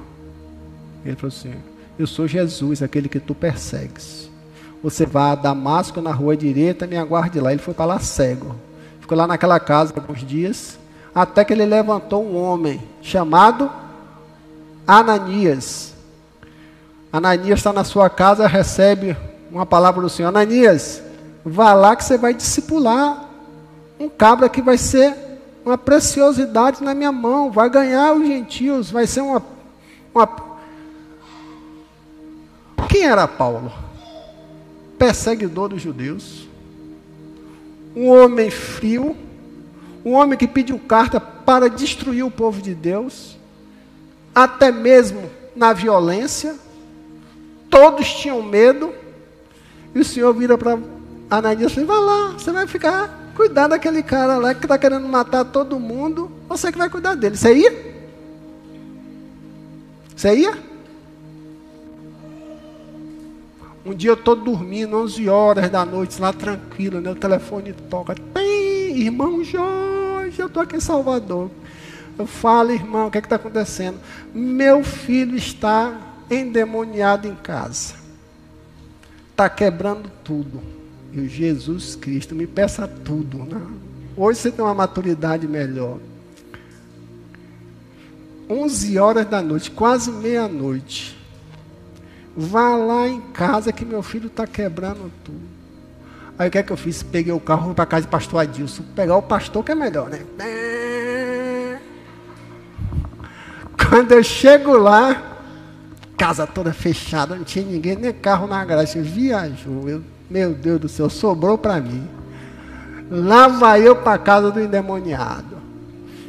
Ele 1.04 1.16
falou 1.16 1.28
assim: 1.28 1.54
eu 2.00 2.06
sou 2.06 2.26
Jesus, 2.26 2.82
aquele 2.82 3.08
que 3.08 3.20
tu 3.20 3.34
persegues. 3.34 4.30
Você 4.82 5.04
vá 5.04 5.32
a 5.32 5.34
Damasco 5.34 6.00
na 6.00 6.12
rua 6.12 6.34
direita, 6.34 6.86
me 6.86 6.96
aguarde 6.96 7.38
lá. 7.38 7.52
Ele 7.52 7.60
foi 7.60 7.74
para 7.74 7.84
lá 7.84 7.98
cego. 7.98 8.56
Ficou 9.00 9.18
lá 9.18 9.26
naquela 9.26 9.60
casa 9.60 9.92
alguns 9.94 10.20
dias, 10.20 10.78
até 11.14 11.44
que 11.44 11.52
ele 11.52 11.66
levantou 11.66 12.24
um 12.24 12.36
homem 12.36 12.80
chamado 13.02 13.70
Ananias. 14.86 15.94
Ananias 17.12 17.58
está 17.58 17.72
na 17.72 17.84
sua 17.84 18.08
casa, 18.08 18.46
recebe 18.46 19.14
uma 19.50 19.66
palavra 19.66 20.00
do 20.00 20.08
Senhor. 20.08 20.28
Ananias, 20.28 21.02
vá 21.44 21.74
lá 21.74 21.94
que 21.94 22.04
você 22.04 22.16
vai 22.16 22.32
discipular 22.32 23.28
um 23.98 24.08
cabra 24.08 24.48
que 24.48 24.62
vai 24.62 24.78
ser 24.78 25.14
uma 25.62 25.76
preciosidade 25.76 26.82
na 26.82 26.94
minha 26.94 27.12
mão, 27.12 27.50
vai 27.50 27.68
ganhar 27.68 28.14
os 28.14 28.26
gentios, 28.26 28.90
vai 28.90 29.06
ser 29.06 29.20
uma, 29.20 29.42
uma 30.14 30.49
Quem 32.88 33.04
era 33.04 33.26
Paulo? 33.28 33.72
Perseguidor 34.98 35.68
dos 35.68 35.82
judeus. 35.82 36.48
Um 37.94 38.08
homem 38.08 38.50
frio. 38.50 39.16
Um 40.04 40.12
homem 40.12 40.38
que 40.38 40.46
pediu 40.46 40.78
carta 40.78 41.20
para 41.20 41.68
destruir 41.68 42.24
o 42.24 42.30
povo 42.30 42.62
de 42.62 42.74
Deus. 42.74 43.36
Até 44.34 44.70
mesmo 44.70 45.30
na 45.54 45.72
violência. 45.72 46.56
Todos 47.68 48.12
tinham 48.14 48.42
medo. 48.42 48.92
E 49.94 50.00
o 50.00 50.04
Senhor 50.04 50.32
vira 50.32 50.56
para 50.56 50.78
Ananias 51.30 51.72
e 51.72 51.74
fala: 51.74 51.86
Vai 51.86 52.00
lá, 52.00 52.28
você 52.32 52.52
vai 52.52 52.66
ficar 52.66 53.20
cuidar 53.36 53.68
daquele 53.68 54.02
cara 54.02 54.36
lá 54.36 54.54
que 54.54 54.64
está 54.64 54.76
querendo 54.76 55.08
matar 55.08 55.44
todo 55.44 55.80
mundo. 55.80 56.30
Você 56.48 56.70
que 56.70 56.78
vai 56.78 56.90
cuidar 56.90 57.14
dele. 57.14 57.36
Você 57.36 57.54
ia? 57.54 58.00
Você 60.14 60.34
ia? 60.36 60.69
Um 63.90 63.94
dia 63.94 64.10
eu 64.10 64.14
estou 64.14 64.36
dormindo, 64.36 64.96
11 64.96 65.28
horas 65.28 65.68
da 65.68 65.84
noite, 65.84 66.20
lá 66.20 66.32
tranquilo, 66.32 67.00
o 67.10 67.14
telefone 67.16 67.72
toca. 67.72 68.14
Tem, 68.14 69.00
irmão 69.00 69.42
Jorge, 69.42 70.38
eu 70.38 70.46
estou 70.46 70.62
aqui 70.62 70.76
em 70.76 70.80
Salvador. 70.80 71.50
Eu 72.16 72.24
falo, 72.24 72.70
irmão, 72.70 73.08
o 73.08 73.10
que 73.10 73.18
é 73.18 73.20
está 73.20 73.34
acontecendo? 73.34 73.98
Meu 74.32 74.84
filho 74.84 75.34
está 75.36 75.98
endemoniado 76.30 77.26
em 77.26 77.34
casa. 77.34 77.94
Está 79.32 79.48
quebrando 79.48 80.08
tudo. 80.22 80.62
E 81.12 81.18
o 81.18 81.28
Jesus 81.28 81.96
Cristo 81.96 82.32
me 82.32 82.46
peça 82.46 82.86
tudo. 82.86 83.38
Né? 83.38 83.60
Hoje 84.16 84.38
você 84.38 84.52
tem 84.52 84.64
uma 84.64 84.72
maturidade 84.72 85.48
melhor. 85.48 85.98
11 88.48 88.98
horas 89.00 89.26
da 89.26 89.42
noite, 89.42 89.68
quase 89.68 90.12
meia-noite. 90.12 91.19
Vá 92.36 92.76
lá 92.76 93.08
em 93.08 93.20
casa 93.20 93.72
que 93.72 93.84
meu 93.84 94.02
filho 94.02 94.28
está 94.28 94.46
quebrando 94.46 95.10
tudo. 95.24 95.50
Aí 96.38 96.48
o 96.48 96.50
que 96.50 96.58
é 96.58 96.62
que 96.62 96.72
eu 96.72 96.76
fiz? 96.76 97.02
Peguei 97.02 97.32
o 97.32 97.40
carro 97.40 97.74
para 97.74 97.84
casa 97.84 98.06
do 98.06 98.10
pastor 98.10 98.40
Adilson. 98.40 98.82
Pegar 98.94 99.16
o 99.16 99.22
pastor 99.22 99.62
que 99.62 99.72
é 99.72 99.74
melhor, 99.74 100.08
né? 100.08 100.20
Quando 103.76 104.12
eu 104.12 104.22
chego 104.22 104.76
lá, 104.76 105.38
casa 106.16 106.46
toda 106.46 106.72
fechada, 106.72 107.34
não 107.34 107.44
tinha 107.44 107.64
ninguém, 107.64 107.96
nem 107.96 108.12
carro 108.12 108.46
na 108.46 108.64
garagem. 108.64 109.02
Viajou. 109.02 109.88
Eu, 109.88 110.02
meu 110.30 110.54
Deus 110.54 110.80
do 110.80 110.88
céu, 110.88 111.10
sobrou 111.10 111.58
para 111.58 111.80
mim. 111.80 112.08
Lá 113.10 113.48
vai 113.48 113.86
eu 113.86 113.96
para 113.96 114.16
casa 114.16 114.50
do 114.50 114.60
endemoniado. 114.60 115.58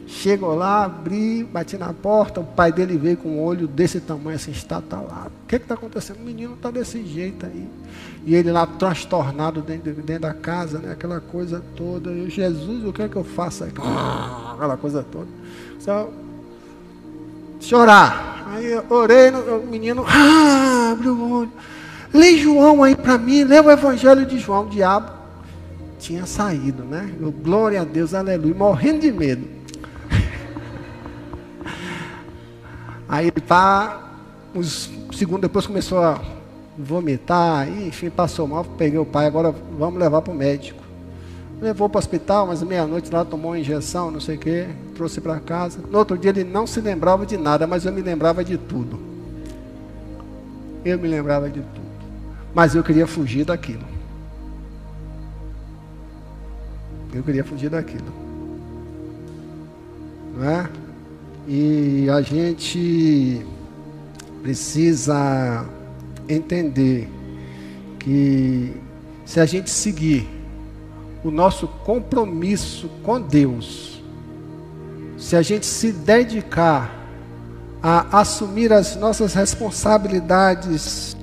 Chegou 0.07 0.55
lá, 0.55 0.83
abri, 0.83 1.43
bati 1.43 1.77
na 1.77 1.93
porta, 1.93 2.41
o 2.41 2.43
pai 2.43 2.71
dele 2.71 2.97
veio 2.97 3.15
com 3.15 3.29
um 3.29 3.41
olho 3.41 3.65
desse 3.65 4.01
tamanho, 4.01 4.35
assim, 4.35 4.51
está 4.51 4.81
tá 4.81 4.99
lá. 4.99 5.27
O 5.27 5.40
que 5.59 5.63
está 5.63 5.75
acontecendo? 5.75 6.19
O 6.19 6.23
menino 6.23 6.53
está 6.53 6.71
desse 6.71 7.05
jeito 7.05 7.45
aí. 7.45 7.67
E 8.25 8.35
ele 8.35 8.51
lá 8.51 8.65
transtornado 8.65 9.61
dentro, 9.61 9.93
dentro 9.93 10.21
da 10.21 10.33
casa, 10.33 10.79
né? 10.79 10.91
aquela 10.91 11.19
coisa 11.19 11.63
toda. 11.75 12.09
Eu, 12.09 12.29
Jesus, 12.29 12.85
o 12.85 12.93
que 12.93 13.01
é 13.01 13.09
que 13.09 13.15
eu 13.15 13.23
faço 13.23 13.63
aí? 13.63 13.71
Aquela 14.53 14.77
coisa 14.77 15.03
toda. 15.03 15.27
Só 15.79 16.09
chorar. 17.59 18.47
Aí 18.53 18.71
eu 18.71 18.85
orei, 18.89 19.29
o 19.29 19.65
menino 19.65 20.05
ah, 20.07 20.91
abriu 20.91 21.13
o 21.13 21.39
olho. 21.39 21.51
Lê 22.13 22.37
João 22.37 22.83
aí 22.83 22.95
para 22.95 23.17
mim, 23.17 23.43
lê 23.43 23.59
o 23.59 23.71
evangelho 23.71 24.25
de 24.25 24.37
João, 24.37 24.65
o 24.65 24.69
diabo 24.69 25.11
tinha 25.97 26.25
saído, 26.25 26.83
né? 26.83 27.13
Eu, 27.19 27.31
glória 27.31 27.81
a 27.81 27.85
Deus, 27.85 28.13
aleluia, 28.13 28.53
morrendo 28.53 28.99
de 28.99 29.11
medo. 29.11 29.47
Aí 33.07 33.31
tá, 33.31 34.10
uns 34.53 34.89
segundos 35.13 35.41
depois 35.41 35.65
começou 35.65 35.99
a 35.99 36.21
vomitar, 36.77 37.67
e, 37.67 37.87
enfim, 37.87 38.09
passou 38.09 38.47
mal, 38.47 38.63
peguei 38.63 38.99
o 38.99 39.05
pai, 39.05 39.25
agora 39.25 39.53
vamos 39.77 39.99
levar 39.99 40.21
para 40.21 40.33
o 40.33 40.35
médico. 40.35 40.81
Levou 41.61 41.87
para 41.87 41.97
o 41.97 41.99
hospital, 41.99 42.47
mas 42.47 42.63
meia-noite 42.63 43.11
lá 43.13 43.23
tomou 43.23 43.51
uma 43.51 43.59
injeção, 43.59 44.09
não 44.09 44.19
sei 44.19 44.35
o 44.35 44.39
quê, 44.39 44.67
trouxe 44.95 45.21
para 45.21 45.39
casa. 45.39 45.79
No 45.91 45.99
outro 45.99 46.17
dia 46.17 46.31
ele 46.31 46.43
não 46.43 46.65
se 46.65 46.81
lembrava 46.81 47.25
de 47.25 47.37
nada, 47.37 47.67
mas 47.67 47.85
eu 47.85 47.93
me 47.93 48.01
lembrava 48.01 48.43
de 48.43 48.57
tudo. 48.57 48.99
Eu 50.83 50.97
me 50.97 51.07
lembrava 51.07 51.47
de 51.49 51.59
tudo. 51.59 51.81
Mas 52.53 52.73
eu 52.73 52.83
queria 52.83 53.05
fugir 53.05 53.45
daquilo. 53.45 53.83
Eu 57.13 57.21
queria 57.21 57.43
fugir 57.43 57.69
daquilo. 57.69 58.11
Não 60.35 60.49
é? 60.49 60.69
E 61.47 62.09
a 62.09 62.21
gente 62.21 63.45
precisa 64.41 65.65
entender 66.27 67.09
que 67.99 68.73
se 69.25 69.39
a 69.39 69.45
gente 69.45 69.69
seguir 69.69 70.27
o 71.23 71.29
nosso 71.29 71.67
compromisso 71.67 72.89
com 73.03 73.21
Deus, 73.21 74.01
se 75.17 75.35
a 75.35 75.41
gente 75.41 75.65
se 75.65 75.91
dedicar 75.91 76.91
a 77.81 78.19
assumir 78.19 78.73
as 78.73 78.95
nossas 78.95 79.33
responsabilidades 79.33 81.15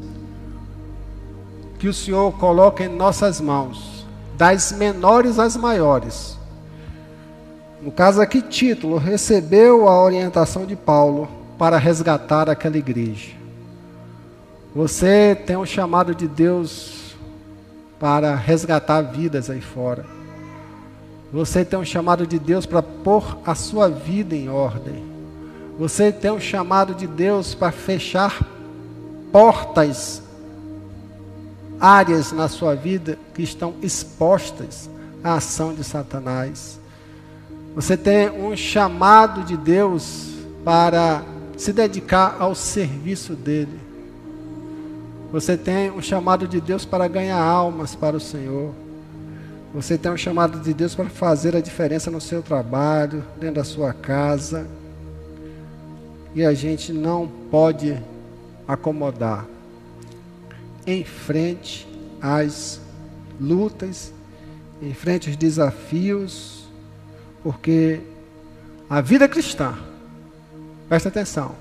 que 1.78 1.88
o 1.88 1.94
Senhor 1.94 2.32
coloca 2.38 2.84
em 2.84 2.88
nossas 2.88 3.40
mãos, 3.40 4.06
das 4.36 4.72
menores 4.72 5.38
às 5.38 5.56
maiores, 5.56 6.38
no 7.82 7.92
caso 7.92 8.20
aqui, 8.20 8.42
Título 8.42 8.98
recebeu 8.98 9.88
a 9.88 10.02
orientação 10.02 10.66
de 10.66 10.74
Paulo 10.74 11.37
para 11.58 11.76
resgatar 11.76 12.48
aquela 12.48 12.78
igreja. 12.78 13.36
Você 14.74 15.34
tem 15.34 15.56
um 15.56 15.66
chamado 15.66 16.14
de 16.14 16.28
Deus 16.28 17.16
para 17.98 18.34
resgatar 18.34 19.02
vidas 19.02 19.50
aí 19.50 19.60
fora. 19.60 20.06
Você 21.32 21.64
tem 21.64 21.78
um 21.78 21.84
chamado 21.84 22.26
de 22.26 22.38
Deus 22.38 22.64
para 22.64 22.82
pôr 22.82 23.38
a 23.44 23.54
sua 23.54 23.88
vida 23.88 24.36
em 24.36 24.48
ordem. 24.48 25.02
Você 25.78 26.12
tem 26.12 26.30
um 26.30 26.40
chamado 26.40 26.94
de 26.94 27.06
Deus 27.06 27.54
para 27.54 27.72
fechar 27.72 28.40
portas, 29.32 30.22
áreas 31.80 32.32
na 32.32 32.48
sua 32.48 32.74
vida 32.74 33.18
que 33.34 33.42
estão 33.42 33.74
expostas 33.82 34.88
à 35.22 35.34
ação 35.34 35.74
de 35.74 35.84
Satanás. 35.84 36.80
Você 37.74 37.96
tem 37.96 38.30
um 38.30 38.56
chamado 38.56 39.42
de 39.44 39.56
Deus 39.56 40.30
para 40.64 41.22
se 41.58 41.72
dedicar 41.72 42.36
ao 42.38 42.54
serviço 42.54 43.34
dele. 43.34 43.80
Você 45.32 45.56
tem 45.56 45.90
um 45.90 46.00
chamado 46.00 46.46
de 46.46 46.60
Deus 46.60 46.84
para 46.84 47.08
ganhar 47.08 47.42
almas 47.42 47.96
para 47.96 48.16
o 48.16 48.20
Senhor. 48.20 48.72
Você 49.74 49.98
tem 49.98 50.10
um 50.10 50.16
chamado 50.16 50.60
de 50.60 50.72
Deus 50.72 50.94
para 50.94 51.10
fazer 51.10 51.56
a 51.56 51.60
diferença 51.60 52.10
no 52.12 52.20
seu 52.20 52.42
trabalho, 52.42 53.24
dentro 53.38 53.56
da 53.56 53.64
sua 53.64 53.92
casa. 53.92 54.68
E 56.32 56.44
a 56.44 56.54
gente 56.54 56.92
não 56.92 57.28
pode 57.50 58.00
acomodar. 58.66 59.44
Em 60.86 61.04
frente 61.04 61.86
às 62.22 62.80
lutas, 63.38 64.12
em 64.80 64.94
frente 64.94 65.28
aos 65.28 65.36
desafios, 65.36 66.68
porque 67.42 68.00
a 68.88 69.00
vida 69.00 69.28
cristã, 69.28 69.74
presta 70.88 71.08
atenção, 71.08 71.54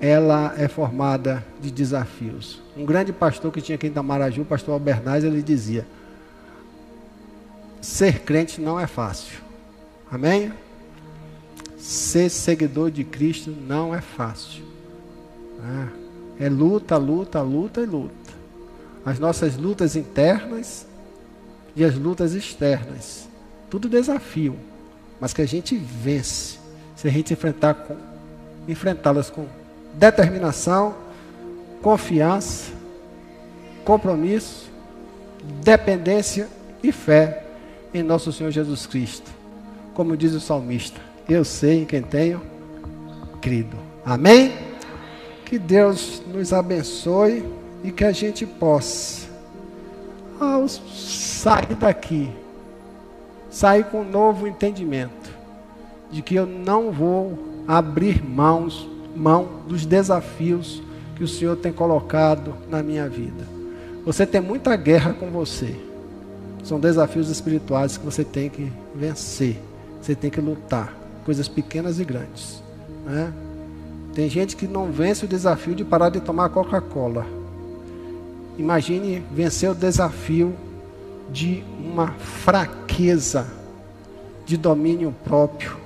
ela 0.00 0.54
é 0.56 0.66
formada 0.68 1.44
de 1.60 1.70
desafios. 1.70 2.60
Um 2.76 2.84
grande 2.84 3.12
pastor 3.12 3.52
que 3.52 3.60
tinha 3.60 3.76
aqui 3.76 3.86
em 3.86 3.92
Tamaraju, 3.92 4.42
o 4.42 4.44
pastor 4.44 4.74
Albernaz, 4.74 5.24
ele 5.24 5.42
dizia: 5.42 5.86
ser 7.80 8.20
crente 8.20 8.60
não 8.60 8.78
é 8.78 8.86
fácil. 8.86 9.40
Amém? 10.10 10.52
Ser 11.76 12.28
seguidor 12.28 12.90
de 12.90 13.04
Cristo 13.04 13.50
não 13.50 13.94
é 13.94 14.00
fácil. 14.00 14.64
É, 16.38 16.46
é 16.46 16.48
luta, 16.48 16.96
luta, 16.96 17.40
luta 17.40 17.80
e 17.80 17.86
luta. 17.86 18.32
As 19.04 19.18
nossas 19.18 19.56
lutas 19.56 19.96
internas 19.96 20.86
e 21.74 21.84
as 21.84 21.96
lutas 21.96 22.34
externas 22.34 23.28
tudo 23.72 23.88
desafio, 23.88 24.54
mas 25.18 25.32
que 25.32 25.40
a 25.40 25.46
gente 25.46 25.74
vence 25.78 26.58
se 27.02 27.08
a 27.08 27.10
gente 27.10 27.32
enfrentar 27.32 27.74
com 27.74 27.96
enfrentá-las 28.68 29.28
com 29.28 29.44
determinação, 29.94 30.94
confiança, 31.82 32.70
compromisso, 33.84 34.70
dependência 35.64 36.48
e 36.80 36.92
fé 36.92 37.42
em 37.92 38.04
nosso 38.04 38.32
Senhor 38.32 38.52
Jesus 38.52 38.86
Cristo. 38.86 39.28
Como 39.94 40.16
diz 40.16 40.32
o 40.32 40.38
salmista, 40.38 41.00
eu 41.28 41.44
sei 41.44 41.82
em 41.82 41.84
quem 41.84 42.02
tenho 42.02 42.40
crido. 43.40 43.76
Amém? 44.06 44.52
Que 45.44 45.58
Deus 45.58 46.22
nos 46.32 46.52
abençoe 46.52 47.44
e 47.82 47.90
que 47.90 48.04
a 48.04 48.12
gente 48.12 48.46
possa, 48.46 49.26
ao 50.38 50.68
sair 50.68 51.74
daqui, 51.74 52.30
sair 53.50 53.86
com 53.86 54.02
um 54.02 54.08
novo 54.08 54.46
entendimento 54.46 55.21
de 56.12 56.20
que 56.20 56.34
eu 56.34 56.46
não 56.46 56.92
vou 56.92 57.64
abrir 57.66 58.22
mãos, 58.22 58.86
mão 59.16 59.48
dos 59.66 59.86
desafios 59.86 60.82
que 61.16 61.24
o 61.24 61.28
Senhor 61.28 61.56
tem 61.56 61.72
colocado 61.72 62.54
na 62.70 62.82
minha 62.82 63.08
vida. 63.08 63.46
Você 64.04 64.26
tem 64.26 64.40
muita 64.40 64.76
guerra 64.76 65.14
com 65.14 65.30
você. 65.30 65.74
São 66.62 66.78
desafios 66.78 67.30
espirituais 67.30 67.96
que 67.96 68.04
você 68.04 68.22
tem 68.22 68.50
que 68.50 68.70
vencer. 68.94 69.58
Você 70.00 70.14
tem 70.14 70.30
que 70.30 70.40
lutar. 70.40 70.94
Coisas 71.24 71.48
pequenas 71.48 71.98
e 71.98 72.04
grandes. 72.04 72.62
Né? 73.06 73.32
Tem 74.14 74.28
gente 74.28 74.54
que 74.54 74.66
não 74.66 74.92
vence 74.92 75.24
o 75.24 75.28
desafio 75.28 75.74
de 75.74 75.84
parar 75.84 76.10
de 76.10 76.20
tomar 76.20 76.50
Coca-Cola. 76.50 77.24
Imagine 78.58 79.22
vencer 79.32 79.70
o 79.70 79.74
desafio 79.74 80.54
de 81.32 81.64
uma 81.78 82.08
fraqueza 82.12 83.46
de 84.44 84.56
domínio 84.56 85.14
próprio 85.24 85.81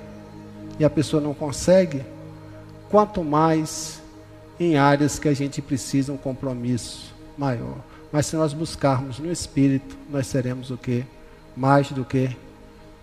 e 0.79 0.85
a 0.85 0.89
pessoa 0.89 1.21
não 1.21 1.33
consegue, 1.33 2.03
quanto 2.89 3.23
mais 3.23 4.01
em 4.59 4.77
áreas 4.77 5.19
que 5.19 5.27
a 5.27 5.33
gente 5.33 5.61
precisa 5.61 6.11
um 6.11 6.17
compromisso 6.17 7.13
maior. 7.37 7.77
Mas 8.11 8.25
se 8.25 8.35
nós 8.35 8.53
buscarmos 8.53 9.19
no 9.19 9.31
Espírito, 9.31 9.95
nós 10.09 10.27
seremos 10.27 10.71
o 10.71 10.77
que? 10.77 11.05
Mais 11.55 11.91
do 11.91 12.05
que 12.05 12.35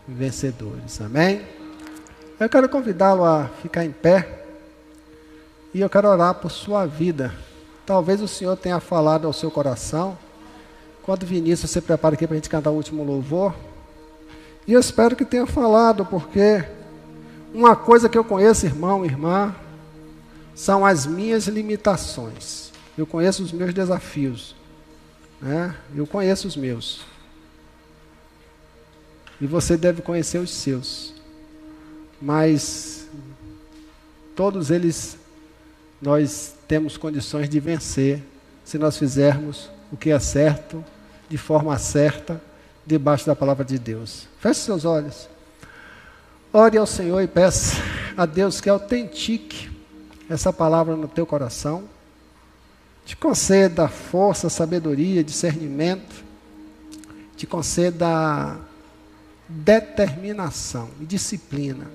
vencedores. 0.06 1.00
Amém? 1.00 1.42
Eu 2.38 2.48
quero 2.48 2.68
convidá-lo 2.68 3.24
a 3.24 3.48
ficar 3.62 3.84
em 3.84 3.92
pé 3.92 4.44
e 5.72 5.80
eu 5.80 5.90
quero 5.90 6.08
orar 6.08 6.34
por 6.34 6.50
sua 6.50 6.86
vida. 6.86 7.34
Talvez 7.86 8.20
o 8.20 8.28
Senhor 8.28 8.56
tenha 8.56 8.80
falado 8.80 9.26
ao 9.26 9.32
seu 9.32 9.50
coração. 9.50 10.16
Quando 11.02 11.26
Vinícius 11.26 11.70
se 11.70 11.80
prepara 11.80 12.14
aqui 12.14 12.26
para 12.26 12.34
a 12.34 12.38
gente 12.38 12.48
cantar 12.48 12.70
o 12.70 12.74
último 12.74 13.04
louvor. 13.04 13.54
E 14.66 14.72
eu 14.72 14.80
espero 14.80 15.14
que 15.14 15.24
tenha 15.24 15.46
falado, 15.46 16.06
porque 16.06 16.64
uma 17.54 17.76
coisa 17.76 18.08
que 18.08 18.18
eu 18.18 18.24
conheço, 18.24 18.66
irmão, 18.66 19.04
irmã, 19.04 19.54
são 20.56 20.84
as 20.84 21.06
minhas 21.06 21.46
limitações. 21.46 22.72
Eu 22.98 23.06
conheço 23.06 23.44
os 23.44 23.52
meus 23.52 23.72
desafios. 23.72 24.56
Né? 25.40 25.74
Eu 25.94 26.04
conheço 26.04 26.48
os 26.48 26.56
meus. 26.56 27.02
E 29.40 29.46
você 29.46 29.76
deve 29.76 30.02
conhecer 30.02 30.38
os 30.38 30.50
seus. 30.50 31.14
Mas 32.20 33.06
todos 34.34 34.70
eles 34.70 35.16
nós 36.02 36.54
temos 36.66 36.96
condições 36.96 37.48
de 37.48 37.60
vencer 37.60 38.22
se 38.64 38.78
nós 38.78 38.98
fizermos 38.98 39.70
o 39.92 39.96
que 39.96 40.10
é 40.10 40.18
certo, 40.18 40.84
de 41.28 41.38
forma 41.38 41.78
certa, 41.78 42.40
debaixo 42.84 43.26
da 43.26 43.36
palavra 43.36 43.64
de 43.64 43.78
Deus. 43.78 44.28
Feche 44.40 44.60
seus 44.60 44.84
olhos. 44.84 45.28
Ore 46.56 46.78
ao 46.78 46.86
Senhor 46.86 47.20
e 47.20 47.26
peça 47.26 47.82
a 48.16 48.24
Deus 48.24 48.60
que 48.60 48.70
autentique 48.70 49.68
essa 50.30 50.52
palavra 50.52 50.94
no 50.94 51.08
teu 51.08 51.26
coração. 51.26 51.82
Te 53.04 53.16
conceda 53.16 53.88
força, 53.88 54.48
sabedoria, 54.48 55.24
discernimento. 55.24 56.22
Te 57.36 57.44
conceda 57.44 58.56
determinação 59.48 60.90
e 61.00 61.04
disciplina. 61.04 61.90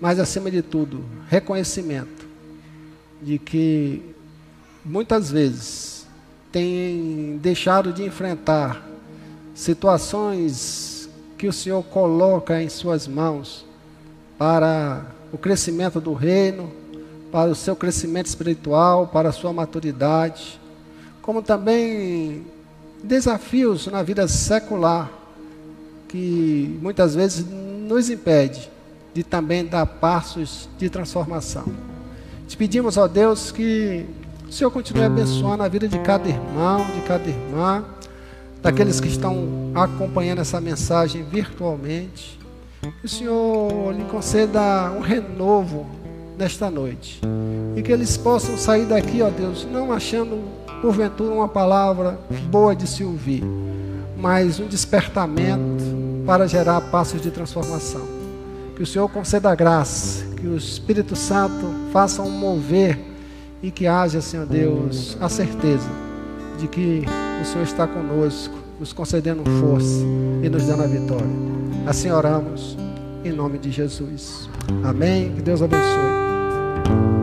Mas, 0.00 0.20
acima 0.20 0.52
de 0.52 0.62
tudo, 0.62 1.04
reconhecimento 1.28 2.24
de 3.20 3.40
que 3.40 4.14
muitas 4.84 5.32
vezes 5.32 6.06
tem 6.52 7.38
deixado 7.42 7.92
de 7.92 8.04
enfrentar 8.04 8.88
situações 9.52 11.10
que 11.36 11.48
o 11.48 11.52
Senhor 11.52 11.82
coloca 11.82 12.62
em 12.62 12.68
suas 12.68 13.08
mãos 13.08 13.68
para 14.40 15.04
o 15.30 15.36
crescimento 15.36 16.00
do 16.00 16.14
reino, 16.14 16.72
para 17.30 17.50
o 17.50 17.54
seu 17.54 17.76
crescimento 17.76 18.24
espiritual, 18.24 19.06
para 19.08 19.28
a 19.28 19.32
sua 19.32 19.52
maturidade, 19.52 20.58
como 21.20 21.42
também 21.42 22.46
desafios 23.04 23.86
na 23.88 24.02
vida 24.02 24.26
secular 24.26 25.10
que 26.08 26.78
muitas 26.80 27.14
vezes 27.14 27.44
nos 27.46 28.08
impede 28.08 28.70
de 29.12 29.22
também 29.22 29.66
dar 29.66 29.84
passos 29.84 30.70
de 30.78 30.88
transformação. 30.88 31.66
Te 32.48 32.56
pedimos, 32.56 32.96
ó 32.96 33.06
Deus, 33.06 33.52
que 33.52 34.06
o 34.48 34.52
Senhor 34.52 34.70
continue 34.70 35.04
abençoando 35.04 35.62
a 35.64 35.68
vida 35.68 35.86
de 35.86 35.98
cada 35.98 36.26
irmão, 36.26 36.78
de 36.94 37.02
cada 37.02 37.28
irmã, 37.28 37.84
daqueles 38.62 39.00
que 39.00 39.08
estão 39.08 39.70
acompanhando 39.74 40.40
essa 40.40 40.62
mensagem 40.62 41.22
virtualmente. 41.24 42.39
Que 42.80 43.06
o 43.06 43.08
Senhor 43.08 43.94
lhe 43.94 44.04
conceda 44.04 44.90
um 44.96 45.00
renovo 45.00 45.86
nesta 46.38 46.70
noite. 46.70 47.20
E 47.76 47.82
que 47.82 47.92
eles 47.92 48.16
possam 48.16 48.56
sair 48.56 48.86
daqui, 48.86 49.22
ó 49.22 49.30
Deus, 49.30 49.66
não 49.70 49.92
achando 49.92 50.42
porventura 50.80 51.34
uma 51.34 51.48
palavra 51.48 52.18
boa 52.50 52.74
de 52.74 52.86
se 52.86 53.04
ouvir, 53.04 53.44
mas 54.16 54.58
um 54.58 54.66
despertamento 54.66 55.84
para 56.24 56.46
gerar 56.46 56.80
passos 56.90 57.20
de 57.20 57.30
transformação. 57.30 58.06
Que 58.74 58.82
o 58.82 58.86
Senhor 58.86 59.08
conceda 59.08 59.54
graça 59.54 60.24
que 60.40 60.46
o 60.46 60.56
Espírito 60.56 61.14
Santo 61.14 61.66
faça 61.92 62.22
um 62.22 62.30
mover 62.30 62.98
e 63.62 63.70
que 63.70 63.86
haja, 63.86 64.22
Senhor 64.22 64.46
Deus, 64.46 65.16
a 65.20 65.28
certeza 65.28 65.88
de 66.58 66.66
que 66.66 67.04
o 67.42 67.44
Senhor 67.44 67.64
está 67.64 67.86
conosco, 67.86 68.54
nos 68.80 68.94
concedendo 68.94 69.42
força 69.60 70.00
e 70.42 70.48
nos 70.48 70.66
dando 70.66 70.82
a 70.82 70.86
vitória. 70.86 71.26
Assim 71.86 72.10
oramos, 72.10 72.78
em 73.22 73.30
nome 73.30 73.58
de 73.58 73.70
Jesus. 73.70 74.48
Amém. 74.82 75.34
Que 75.34 75.42
Deus 75.42 75.60
abençoe. 75.60 77.19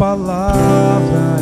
palavra. 0.00 1.39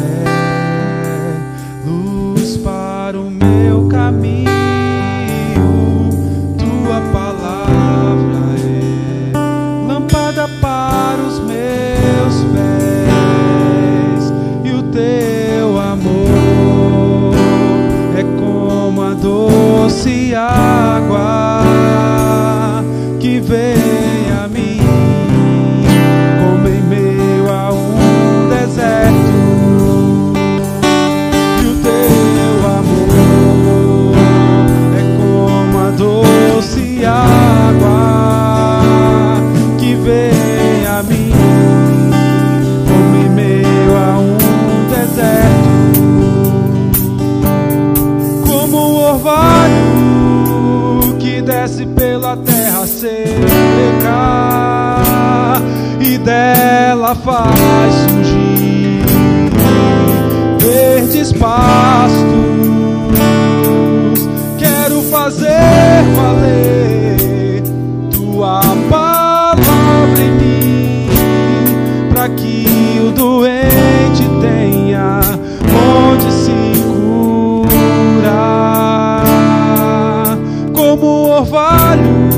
orvalho 81.38 82.28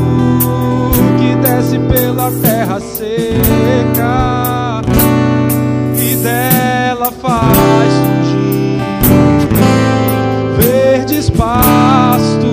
que 1.18 1.34
desce 1.36 1.78
pela 1.78 2.30
terra 2.30 2.78
seca 2.80 4.02
e 5.96 6.16
dela 6.16 7.10
faz 7.10 7.92
surgir 7.94 8.78
verdes 10.58 11.30
pastos. 11.30 12.50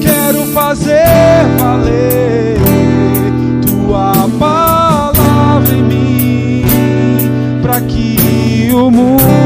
Quero 0.00 0.46
fazer 0.54 1.44
valer 1.58 2.56
tua 3.66 4.26
palavra 4.38 5.74
em 5.74 5.82
mim 5.82 6.64
para 7.60 7.82
que 7.82 8.70
o 8.72 8.90
mundo 8.90 9.39